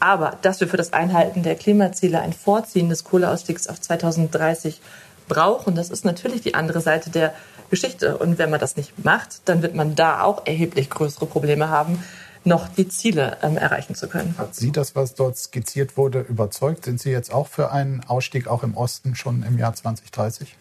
[0.00, 4.80] Aber dass wir für das Einhalten der Klimaziele ein Vorziehen des Kohleausstiegs auf 2030
[5.28, 7.32] brauchen, das ist natürlich die andere Seite der
[7.70, 8.18] Geschichte.
[8.18, 12.02] Und wenn man das nicht macht, dann wird man da auch erheblich größere Probleme haben,
[12.44, 14.34] noch die Ziele ähm, erreichen zu können.
[14.36, 16.84] Hat Sie das, was dort skizziert wurde, überzeugt?
[16.84, 20.54] Sind Sie jetzt auch für einen Ausstieg auch im Osten schon im Jahr 2030?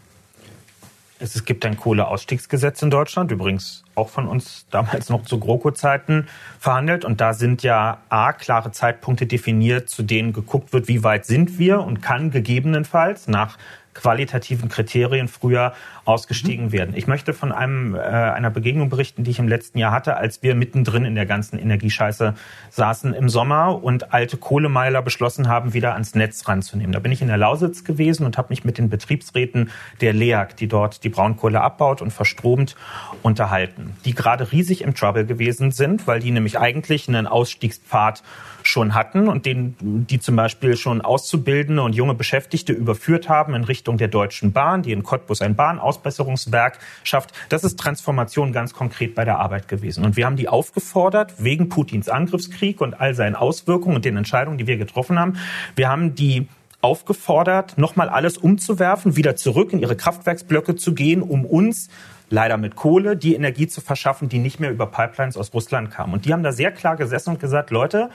[1.24, 6.28] Es gibt ein Kohleausstiegsgesetz in Deutschland, übrigens auch von uns damals noch zu GroKo-Zeiten
[6.60, 7.06] verhandelt.
[7.06, 11.58] Und da sind ja A, klare Zeitpunkte definiert, zu denen geguckt wird, wie weit sind
[11.58, 13.58] wir und kann gegebenenfalls nach
[13.94, 15.74] qualitativen Kriterien früher
[16.06, 16.72] ausgestiegen mhm.
[16.72, 16.96] werden.
[16.96, 20.44] Ich möchte von einem, äh, einer Begegnung berichten, die ich im letzten Jahr hatte, als
[20.44, 22.34] wir mittendrin in der ganzen Energiescheiße
[22.70, 26.92] saßen im Sommer und alte Kohlemeiler beschlossen haben, wieder ans Netz ranzunehmen.
[26.92, 30.56] Da bin ich in der Lausitz gewesen und habe mich mit den Betriebsräten der LEAG,
[30.58, 32.76] die dort die Braunkohle abbaut und verstromt,
[33.22, 38.24] unterhalten, die gerade riesig im Trouble gewesen sind, weil die nämlich eigentlich einen Ausstiegspfad
[38.64, 43.64] schon hatten und den, die zum Beispiel schon Auszubildende und junge Beschäftigte überführt haben in
[43.64, 45.56] Richtung der Deutschen Bahn, die in Cottbus ein
[45.94, 47.32] Bahnausbesserungswerk schafft.
[47.50, 50.04] Das ist Transformation ganz konkret bei der Arbeit gewesen.
[50.04, 54.58] Und wir haben die aufgefordert, wegen Putins Angriffskrieg und all seinen Auswirkungen und den Entscheidungen,
[54.58, 55.38] die wir getroffen haben,
[55.76, 56.48] wir haben die
[56.82, 61.90] aufgefordert, nochmal alles umzuwerfen, wieder zurück in ihre Kraftwerksblöcke zu gehen, um uns
[62.30, 66.12] leider mit Kohle die Energie zu verschaffen, die nicht mehr über Pipelines aus Russland kam.
[66.12, 68.10] Und die haben da sehr klar gesessen und gesagt, Leute,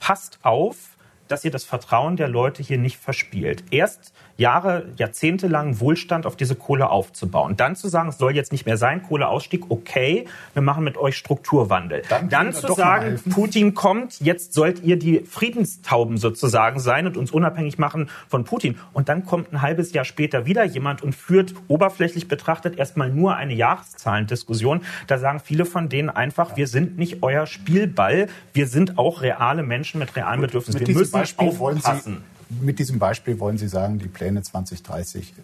[0.00, 0.76] passt auf,
[1.28, 3.64] dass ihr das Vertrauen der Leute hier nicht verspielt.
[3.70, 7.56] Erst Jahre, Jahrzehnte lang Wohlstand auf diese Kohle aufzubauen.
[7.56, 11.16] Dann zu sagen, es soll jetzt nicht mehr sein, Kohleausstieg, okay, wir machen mit euch
[11.16, 12.02] Strukturwandel.
[12.08, 17.32] Dann, Dann zu sagen, Putin kommt, jetzt sollt ihr die Friedenstauben sozusagen sein und uns
[17.32, 18.78] unabhängig machen von Putin.
[18.92, 23.34] Und dann kommt ein halbes Jahr später wieder jemand und führt oberflächlich betrachtet erstmal nur
[23.34, 24.82] eine Jahreszahlendiskussion.
[25.08, 29.64] Da sagen viele von denen einfach, wir sind nicht euer Spielball, wir sind auch reale
[29.64, 30.86] Menschen mit realen Bedürfnissen.
[30.86, 32.22] Wir müssen Beispiel aufpassen
[32.60, 35.34] mit diesem Beispiel wollen Sie sagen, die Pläne 2030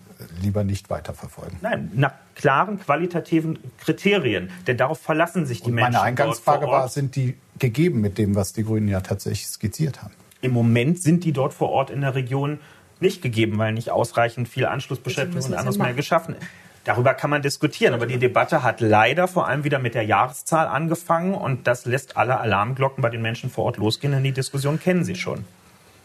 [0.42, 1.58] lieber nicht weiterverfolgen?
[1.60, 4.50] Nein, nach klaren qualitativen Kriterien.
[4.66, 5.92] Denn darauf verlassen sich die Und Menschen.
[5.92, 10.14] Meine Eingangsfrage war, sind die gegeben mit dem, was die Grünen ja tatsächlich skizziert haben?
[10.40, 12.58] Im Moment sind die dort vor Ort in der Region
[13.00, 16.46] nicht gegeben, weil nicht ausreichend viel Anschlussbeschäftigung und anderes mehr geschaffen ist.
[16.84, 20.66] Darüber kann man diskutieren, aber die Debatte hat leider vor allem wieder mit der Jahreszahl
[20.66, 24.78] angefangen und das lässt alle Alarmglocken bei den Menschen vor Ort losgehen, denn die Diskussion
[24.78, 25.46] kennen sie schon.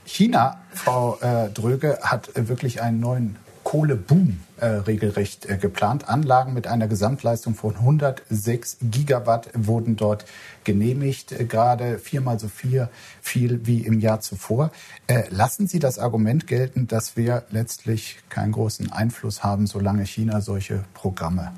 [0.09, 6.09] China, Frau äh, Dröge, hat äh, wirklich einen neuen Kohleboom äh, regelrecht äh, geplant.
[6.09, 10.25] Anlagen mit einer Gesamtleistung von 106 Gigawatt wurden dort
[10.63, 12.89] genehmigt, äh, gerade viermal so viel,
[13.21, 14.71] viel wie im Jahr zuvor.
[15.05, 20.41] Äh, lassen Sie das Argument gelten, dass wir letztlich keinen großen Einfluss haben, solange China
[20.41, 21.51] solche Programme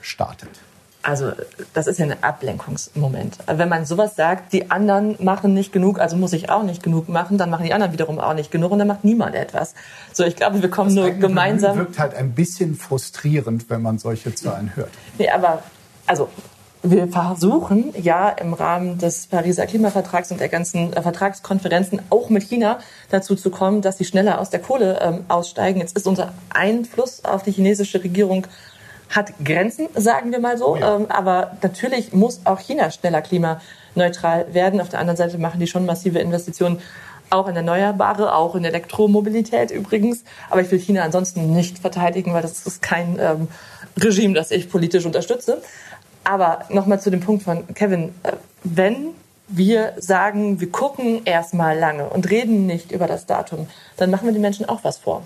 [0.00, 0.50] startet?
[1.04, 1.32] Also
[1.74, 3.36] das ist ja ein Ablenkungsmoment.
[3.46, 7.10] Wenn man sowas sagt, die anderen machen nicht genug, also muss ich auch nicht genug
[7.10, 9.74] machen, dann machen die anderen wiederum auch nicht genug und dann macht niemand etwas.
[10.14, 11.76] So, ich glaube, wir kommen das nur gemeinsam.
[11.76, 14.88] wirkt halt ein bisschen frustrierend, wenn man solche Zahlen hört.
[15.18, 15.62] Nee, aber
[16.06, 16.30] also
[16.82, 22.42] wir versuchen ja im Rahmen des Pariser Klimavertrags und der ganzen äh, Vertragskonferenzen auch mit
[22.42, 22.78] China
[23.10, 25.80] dazu zu kommen, dass sie schneller aus der Kohle ähm, aussteigen.
[25.80, 28.46] Jetzt ist unser Einfluss auf die chinesische Regierung
[29.14, 30.76] hat Grenzen, sagen wir mal so.
[30.76, 30.96] Ja.
[30.96, 34.80] Ähm, aber natürlich muss auch China schneller klimaneutral werden.
[34.80, 36.80] Auf der anderen Seite machen die schon massive Investitionen
[37.30, 40.24] auch in Erneuerbare, auch in Elektromobilität übrigens.
[40.50, 43.48] Aber ich will China ansonsten nicht verteidigen, weil das ist kein ähm,
[43.98, 45.62] Regime, das ich politisch unterstütze.
[46.24, 48.14] Aber nochmal zu dem Punkt von Kevin.
[48.22, 49.08] Äh, wenn
[49.46, 54.32] wir sagen, wir gucken erstmal lange und reden nicht über das Datum, dann machen wir
[54.32, 55.22] den Menschen auch was vor.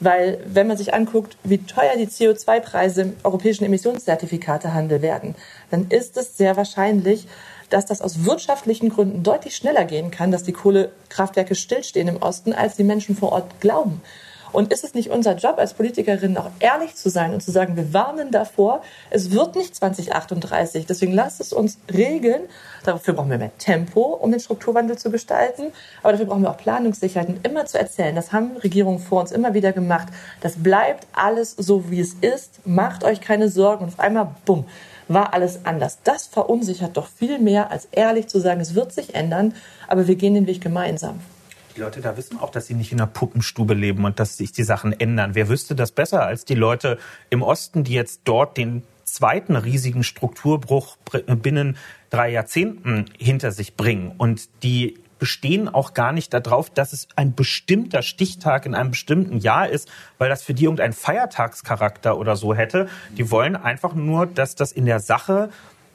[0.00, 5.34] Weil wenn man sich anguckt, wie teuer die CO2-Preise im europäischen Emissionszertifikatehandel werden,
[5.70, 7.28] dann ist es sehr wahrscheinlich,
[7.68, 12.52] dass das aus wirtschaftlichen Gründen deutlich schneller gehen kann, dass die Kohlekraftwerke stillstehen im Osten,
[12.52, 14.02] als die Menschen vor Ort glauben.
[14.52, 17.76] Und ist es nicht unser Job als Politikerinnen auch ehrlich zu sein und zu sagen,
[17.76, 20.86] wir warnen davor, es wird nicht 2038.
[20.86, 22.42] Deswegen lasst es uns regeln.
[22.84, 25.72] Dafür brauchen wir mehr Tempo, um den Strukturwandel zu gestalten.
[26.02, 28.14] Aber dafür brauchen wir auch Planungssicherheit und immer zu erzählen.
[28.14, 30.08] Das haben Regierungen vor uns immer wieder gemacht.
[30.40, 32.66] Das bleibt alles so, wie es ist.
[32.66, 33.84] Macht euch keine Sorgen.
[33.84, 34.64] Und auf einmal, bumm,
[35.08, 35.98] war alles anders.
[36.04, 39.54] Das verunsichert doch viel mehr, als ehrlich zu sagen, es wird sich ändern,
[39.88, 41.20] aber wir gehen den Weg gemeinsam.
[41.76, 44.52] Die Leute da wissen auch, dass sie nicht in einer Puppenstube leben und dass sich
[44.52, 45.34] die Sachen ändern.
[45.34, 46.98] Wer wüsste das besser als die Leute
[47.30, 50.96] im Osten, die jetzt dort den zweiten riesigen Strukturbruch
[51.26, 51.76] binnen
[52.10, 57.34] drei Jahrzehnten hinter sich bringen und die bestehen auch gar nicht darauf, dass es ein
[57.34, 62.54] bestimmter Stichtag in einem bestimmten Jahr ist, weil das für die irgendeinen Feiertagscharakter oder so
[62.54, 62.88] hätte.
[63.16, 65.50] Die wollen einfach nur, dass das in der Sache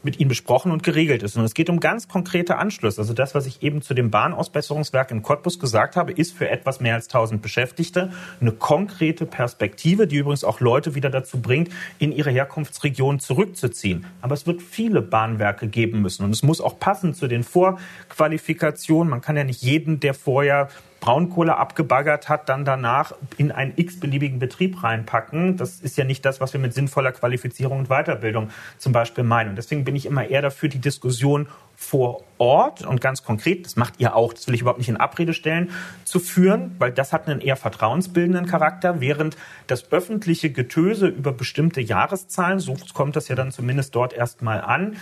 [0.06, 1.36] mit ihnen besprochen und geregelt ist.
[1.36, 3.02] Und es geht um ganz konkrete Anschlüsse.
[3.02, 6.80] Also das, was ich eben zu dem Bahnausbesserungswerk in Cottbus gesagt habe, ist für etwas
[6.80, 12.12] mehr als 1000 Beschäftigte eine konkrete Perspektive, die übrigens auch Leute wieder dazu bringt, in
[12.12, 14.06] ihre Herkunftsregion zurückzuziehen.
[14.22, 16.24] Aber es wird viele Bahnwerke geben müssen.
[16.24, 19.10] Und es muss auch passen zu den Vorqualifikationen.
[19.10, 20.70] Man kann ja nicht jeden, der vorher
[21.06, 25.56] Braunkohle abgebaggert hat, dann danach in einen x-beliebigen Betrieb reinpacken.
[25.56, 28.50] Das ist ja nicht das, was wir mit sinnvoller Qualifizierung und Weiterbildung
[28.80, 29.52] zum Beispiel meinen.
[29.52, 33.76] Und deswegen bin ich immer eher dafür, die Diskussion vor Ort und ganz konkret, das
[33.76, 35.70] macht ihr auch, das will ich überhaupt nicht in Abrede stellen,
[36.06, 39.38] zu führen, weil das hat einen eher vertrauensbildenden Charakter, während
[39.68, 44.96] das öffentliche Getöse über bestimmte Jahreszahlen, so kommt das ja dann zumindest dort erstmal an,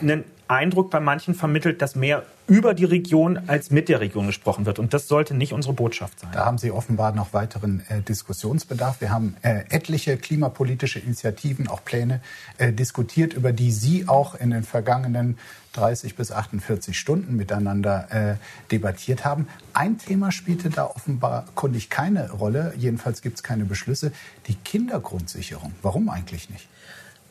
[0.00, 4.66] einen Eindruck bei manchen vermittelt, dass mehr über die Region als mit der Region gesprochen
[4.66, 4.80] wird.
[4.80, 6.30] Und das sollte nicht unsere Botschaft sein.
[6.32, 9.00] Da haben Sie offenbar noch weiteren äh, Diskussionsbedarf.
[9.00, 12.20] Wir haben äh, etliche klimapolitische Initiativen, auch Pläne
[12.58, 15.38] äh, diskutiert, über die Sie auch in den vergangenen
[15.74, 18.34] 30 bis 48 Stunden miteinander äh,
[18.72, 19.46] debattiert haben.
[19.72, 22.74] Ein Thema spielte da offenbar kundig keine Rolle.
[22.76, 24.10] Jedenfalls gibt es keine Beschlüsse.
[24.48, 25.72] Die Kindergrundsicherung.
[25.82, 26.68] Warum eigentlich nicht?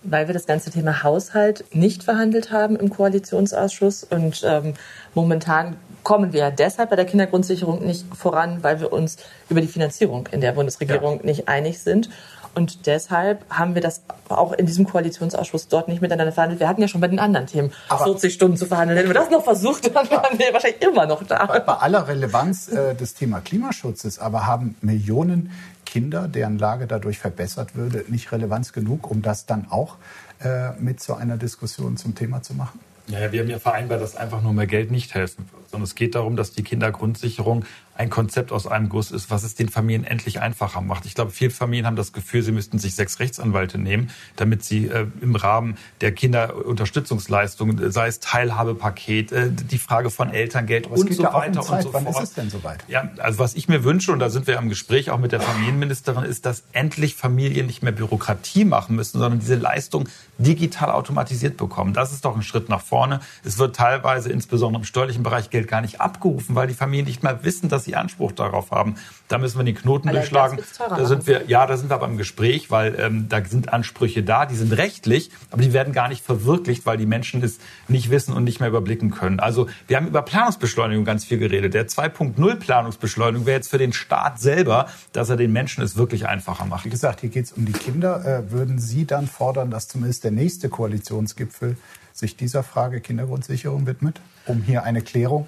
[0.03, 4.03] Weil wir das ganze Thema Haushalt nicht verhandelt haben im Koalitionsausschuss.
[4.03, 4.73] Und ähm,
[5.13, 9.17] momentan kommen wir deshalb bei der Kindergrundsicherung nicht voran, weil wir uns
[9.49, 11.25] über die Finanzierung in der Bundesregierung ja.
[11.25, 12.09] nicht einig sind.
[12.55, 16.59] Und deshalb haben wir das auch in diesem Koalitionsausschuss dort nicht miteinander verhandelt.
[16.59, 18.97] Wir hatten ja schon bei den anderen Themen aber 40 Stunden zu verhandeln.
[18.97, 21.45] Hätten wir das noch versucht, dann wären wir wahrscheinlich immer noch da.
[21.45, 25.51] Bei, bei aller Relevanz äh, des Thema Klimaschutzes aber haben Millionen
[25.89, 29.95] Kinder, deren Lage dadurch verbessert würde, nicht Relevanz genug, um das dann auch
[30.39, 32.79] äh, mit zu einer Diskussion zum Thema zu machen?
[33.07, 35.95] Ja, wir haben ja vereinbart, dass einfach nur mehr Geld nicht helfen wird, sondern es
[35.95, 37.65] geht darum, dass die Kindergrundsicherung
[37.99, 41.05] ein Konzept aus einem Guss ist, was es den Familien endlich einfacher macht.
[41.05, 44.87] Ich glaube, viele Familien haben das Gefühl, sie müssten sich sechs Rechtsanwälte nehmen, damit sie
[44.87, 51.13] äh, im Rahmen der Kinderunterstützungsleistungen, sei es Teilhabepaket, äh, die Frage von Elterngeld Aber und
[51.13, 52.23] so ja weiter um und so Wann fort.
[52.23, 52.85] ist es denn soweit?
[52.87, 55.41] Ja, also was ich mir wünsche, und da sind wir im Gespräch auch mit der
[55.41, 61.57] Familienministerin, ist, dass endlich Familien nicht mehr Bürokratie machen müssen, sondern diese Leistung digital automatisiert
[61.57, 61.93] bekommen.
[61.93, 63.19] Das ist doch ein Schritt nach vorne.
[63.43, 67.23] Es wird teilweise insbesondere im steuerlichen Bereich Weihnachtsgeld gar nicht abgerufen, weil die Familien nicht
[67.23, 68.95] mal wissen, dass sie Anspruch darauf haben.
[69.27, 70.59] Da müssen wir den Knoten Allein durchschlagen.
[70.77, 74.23] Da sind wir, ja, da sind wir aber im Gespräch, weil ähm, da sind Ansprüche
[74.23, 78.09] da, die sind rechtlich, aber die werden gar nicht verwirklicht, weil die Menschen es nicht
[78.09, 79.39] wissen und nicht mehr überblicken können.
[79.39, 81.73] Also wir haben über Planungsbeschleunigung ganz viel geredet.
[81.73, 86.27] Der 2.0 Planungsbeschleunigung wäre jetzt für den Staat selber, dass er den Menschen es wirklich
[86.27, 86.85] einfacher macht.
[86.85, 88.25] Wie gesagt, hier geht es um die Kinder.
[88.25, 91.77] Äh, würden Sie dann fordern, dass zumindest der nächste Koalitionsgipfel
[92.13, 95.47] sich dieser Frage Kindergrundsicherung widmet, um hier eine Klärung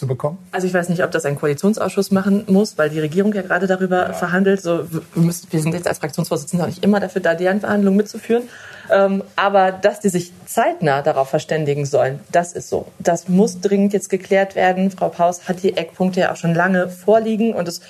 [0.00, 0.38] zu bekommen?
[0.50, 3.66] Also ich weiß nicht, ob das ein Koalitionsausschuss machen muss, weil die Regierung ja gerade
[3.66, 4.62] darüber verhandelt.
[4.62, 7.98] So, wir, müssen, wir sind jetzt als Fraktionsvorsitzende auch nicht immer dafür da, deren Verhandlungen
[7.98, 8.44] mitzuführen.
[8.90, 12.86] Ähm, aber dass die sich zeitnah darauf verständigen sollen, das ist so.
[12.98, 14.90] Das muss dringend jetzt geklärt werden.
[14.90, 17.82] Frau Paus hat die Eckpunkte ja auch schon lange vorliegen und es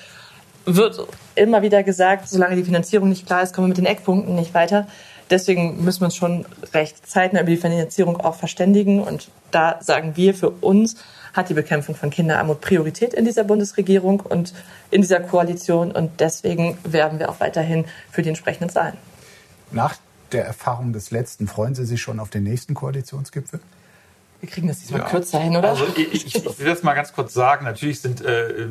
[0.65, 4.35] wird immer wieder gesagt, solange die Finanzierung nicht klar ist, kommen wir mit den Eckpunkten
[4.35, 4.85] nicht weiter.
[5.31, 9.01] Deswegen müssen wir uns schon recht zeitnah über die Finanzierung auch verständigen.
[9.01, 10.97] Und da sagen wir, für uns
[11.33, 14.53] hat die Bekämpfung von Kinderarmut Priorität in dieser Bundesregierung und
[14.91, 15.91] in dieser Koalition.
[15.91, 18.97] Und deswegen werben wir auch weiterhin für die entsprechenden Zahlen.
[19.71, 19.95] Nach
[20.33, 23.59] der Erfahrung des letzten, freuen Sie sich schon auf den nächsten Koalitionsgipfel?
[24.41, 25.07] Wir kriegen das diesmal Ja.
[25.07, 25.69] kürzer hin, oder?
[25.69, 27.63] Also ich, ich, ich will das mal ganz kurz sagen.
[27.63, 28.67] Natürlich sind äh,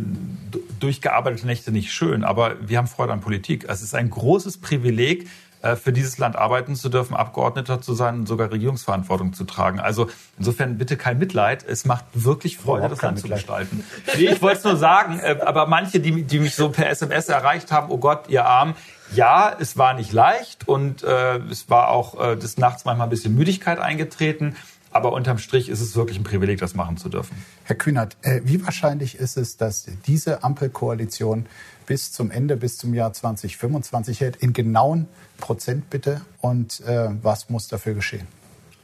[0.80, 3.66] durchgearbeitete Nächte nicht schön, aber wir haben Freude an Politik.
[3.68, 5.28] Es ist ein großes Privileg,
[5.76, 9.78] für dieses Land arbeiten zu dürfen, Abgeordneter zu sein und sogar Regierungsverantwortung zu tragen.
[9.78, 10.08] Also
[10.38, 11.64] insofern bitte kein Mitleid.
[11.64, 13.84] Es macht wirklich Freude, das Land zu gestalten.
[14.16, 17.28] Nee, ich wollte es nur sagen, äh, aber manche, die, die mich so per SMS
[17.28, 18.74] erreicht haben, oh Gott, ihr Arm,
[19.14, 23.10] ja, es war nicht leicht und äh, es war auch äh, des Nachts manchmal ein
[23.10, 24.56] bisschen Müdigkeit eingetreten.
[24.92, 27.36] Aber unterm Strich ist es wirklich ein Privileg, das machen zu dürfen.
[27.64, 31.46] Herr Kühnert, äh, wie wahrscheinlich ist es, dass diese Ampelkoalition
[31.90, 34.36] bis zum Ende, bis zum Jahr 2025 hält?
[34.36, 36.20] In genauen Prozent bitte.
[36.40, 38.28] Und äh, was muss dafür geschehen?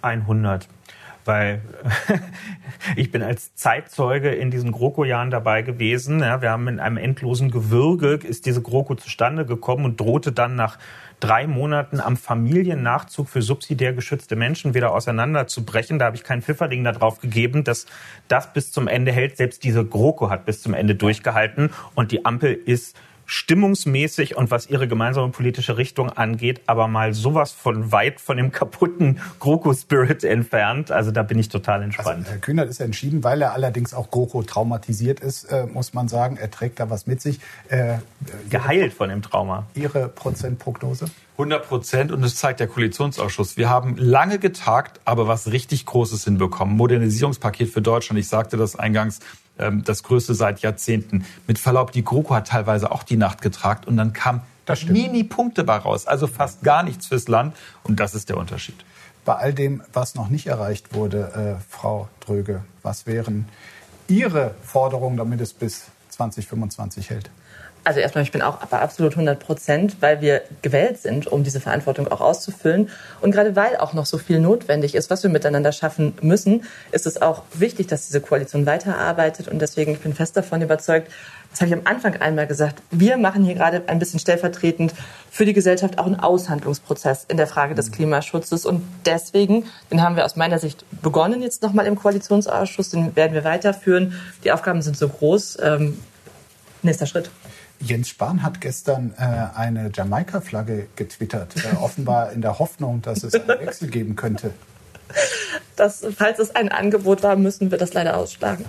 [0.03, 0.67] 100.
[1.27, 1.61] Weil
[2.97, 6.21] ich bin als Zeitzeuge in diesen GroKo-Jahren dabei gewesen.
[6.21, 10.55] Ja, wir haben in einem endlosen Gewürge ist diese GroKo zustande gekommen und drohte dann
[10.55, 10.79] nach
[11.21, 15.99] drei Monaten am Familiennachzug für subsidiär geschützte Menschen wieder auseinanderzubrechen.
[15.99, 17.87] Da habe ich keinen Pfifferling darauf gegeben, dass
[18.29, 19.37] das bis zum Ende hält.
[19.37, 22.97] Selbst diese GroKo hat bis zum Ende durchgehalten und die Ampel ist
[23.27, 28.53] stimmungsmäßig und was ihre gemeinsame politische Richtung angeht, aber mal sowas von weit von dem
[28.53, 30.91] kaputten GroKo-Spirit entfernt.
[30.91, 32.19] Also da bin ich total entspannt.
[32.19, 36.09] Also, Herr Kühnert ist entschieden, weil er allerdings auch GroKo traumatisiert ist, äh, muss man
[36.09, 36.37] sagen.
[36.37, 37.41] Er trägt da was mit sich.
[37.69, 37.99] Äh,
[38.49, 39.67] Geheilt von dem Trauma.
[39.75, 41.07] Ihre Prozentprognose?
[41.33, 43.59] 100 Prozent und das zeigt der Koalitionsausschuss.
[43.59, 46.77] Wir haben lange getagt, aber was richtig Großes hinbekommen.
[46.77, 48.19] Modernisierungspaket für Deutschland.
[48.19, 49.21] Ich sagte das eingangs,
[49.57, 51.25] das größte seit Jahrzehnten.
[51.47, 54.93] Mit Verlaub, die GroKo hat teilweise auch die Nacht getragt und dann kam Das stimmt.
[54.93, 56.07] nie, nie Punkte bei raus.
[56.07, 58.77] Also fast gar nichts fürs Land und das ist der Unterschied.
[59.25, 63.49] Bei all dem, was noch nicht erreicht wurde, äh, Frau Dröge, was wären
[64.09, 67.31] Ihre Forderungen, damit es bis 2025 hält?
[67.87, 71.61] Also erstmal, ich bin auch bei absolut 100 Prozent, weil wir gewählt sind, um diese
[71.61, 72.91] Verantwortung auch auszufüllen.
[73.21, 77.07] Und gerade weil auch noch so viel notwendig ist, was wir miteinander schaffen müssen, ist
[77.07, 79.47] es auch wichtig, dass diese Koalition weiterarbeitet.
[79.47, 81.13] Und deswegen, ich bin fest davon überzeugt,
[81.53, 84.93] das habe ich am Anfang einmal gesagt, wir machen hier gerade ein bisschen stellvertretend
[85.31, 88.67] für die Gesellschaft auch einen Aushandlungsprozess in der Frage des Klimaschutzes.
[88.67, 93.33] Und deswegen, den haben wir aus meiner Sicht begonnen jetzt nochmal im Koalitionsausschuss, den werden
[93.33, 94.21] wir weiterführen.
[94.43, 95.59] Die Aufgaben sind so groß.
[95.63, 95.99] Ähm,
[96.83, 97.31] nächster Schritt.
[97.81, 99.23] Jens Spahn hat gestern äh,
[99.57, 104.53] eine Jamaika-Flagge getwittert, äh, offenbar in der Hoffnung, dass es einen Wechsel geben könnte.
[105.77, 108.65] Das, falls es ein Angebot war, müssen wir das leider ausschlagen.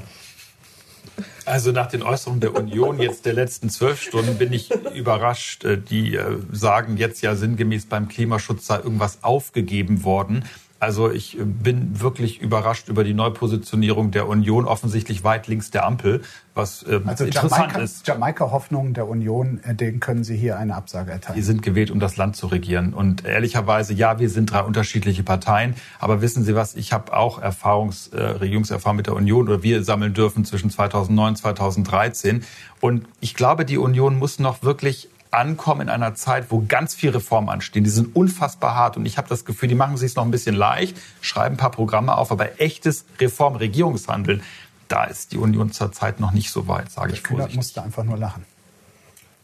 [1.46, 5.64] Also nach den Äußerungen der Union jetzt der letzten zwölf Stunden bin ich überrascht.
[5.64, 10.44] Äh, Die äh, sagen jetzt ja sinngemäß beim Klimaschutz sei irgendwas aufgegeben worden.
[10.80, 15.86] Also ich äh, bin wirklich überrascht über die Neupositionierung der Union, offensichtlich weit links der
[15.86, 16.22] Ampel,
[16.54, 18.08] was äh, Also interessant Jamaika- ist.
[18.08, 21.42] Jamaika-Hoffnungen der Union, äh, denen können Sie hier eine Absage erteilen.
[21.42, 22.94] sind gewählt, um das Land zu regieren.
[22.94, 25.74] Und ehrlicherweise, ja, wir sind drei unterschiedliche Parteien.
[26.00, 26.76] Aber wissen Sie was?
[26.76, 31.30] Ich habe auch Erfahrungs, äh, Regierungserfahrung mit der Union oder wir sammeln dürfen zwischen 2009
[31.30, 32.44] und 2013.
[32.82, 37.12] Und ich glaube, die Union muss noch wirklich ankommen in einer Zeit, wo ganz viel
[37.12, 37.84] Reformen anstehen.
[37.84, 40.32] Die sind unfassbar hart und ich habe das Gefühl, die machen es sich noch ein
[40.32, 44.42] bisschen leicht, schreiben ein paar Programme auf, aber echtes Reformregierungshandeln,
[44.88, 47.58] da ist die Union zurzeit noch nicht so weit, sage ich Kühnert vorsichtig.
[47.58, 48.46] musste einfach nur lachen.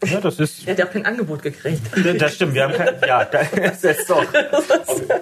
[0.04, 1.82] Ja, das ist Er hat ja auch kein Angebot gekriegt.
[2.18, 3.38] Das stimmt, wir haben kein, ja, da
[3.82, 4.24] ist, doch,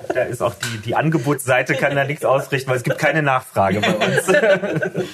[0.09, 3.81] da ist auch die, die Angebotsseite kann da nichts ausrichten, weil es gibt keine Nachfrage
[3.81, 4.27] bei uns.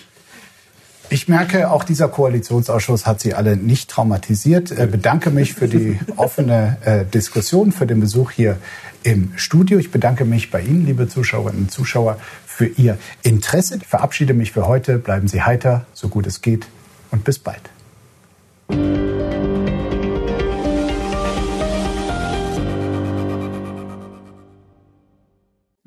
[1.10, 4.70] Ich merke, auch dieser Koalitionsausschuss hat Sie alle nicht traumatisiert.
[4.70, 8.58] Ich bedanke mich für die offene äh, Diskussion, für den Besuch hier
[9.04, 9.78] im Studio.
[9.78, 13.78] Ich bedanke mich bei Ihnen, liebe Zuschauerinnen und Zuschauer, für Ihr Interesse.
[13.80, 14.98] Ich verabschiede mich für heute.
[14.98, 16.66] Bleiben Sie heiter, so gut es geht
[17.10, 17.62] und bis bald.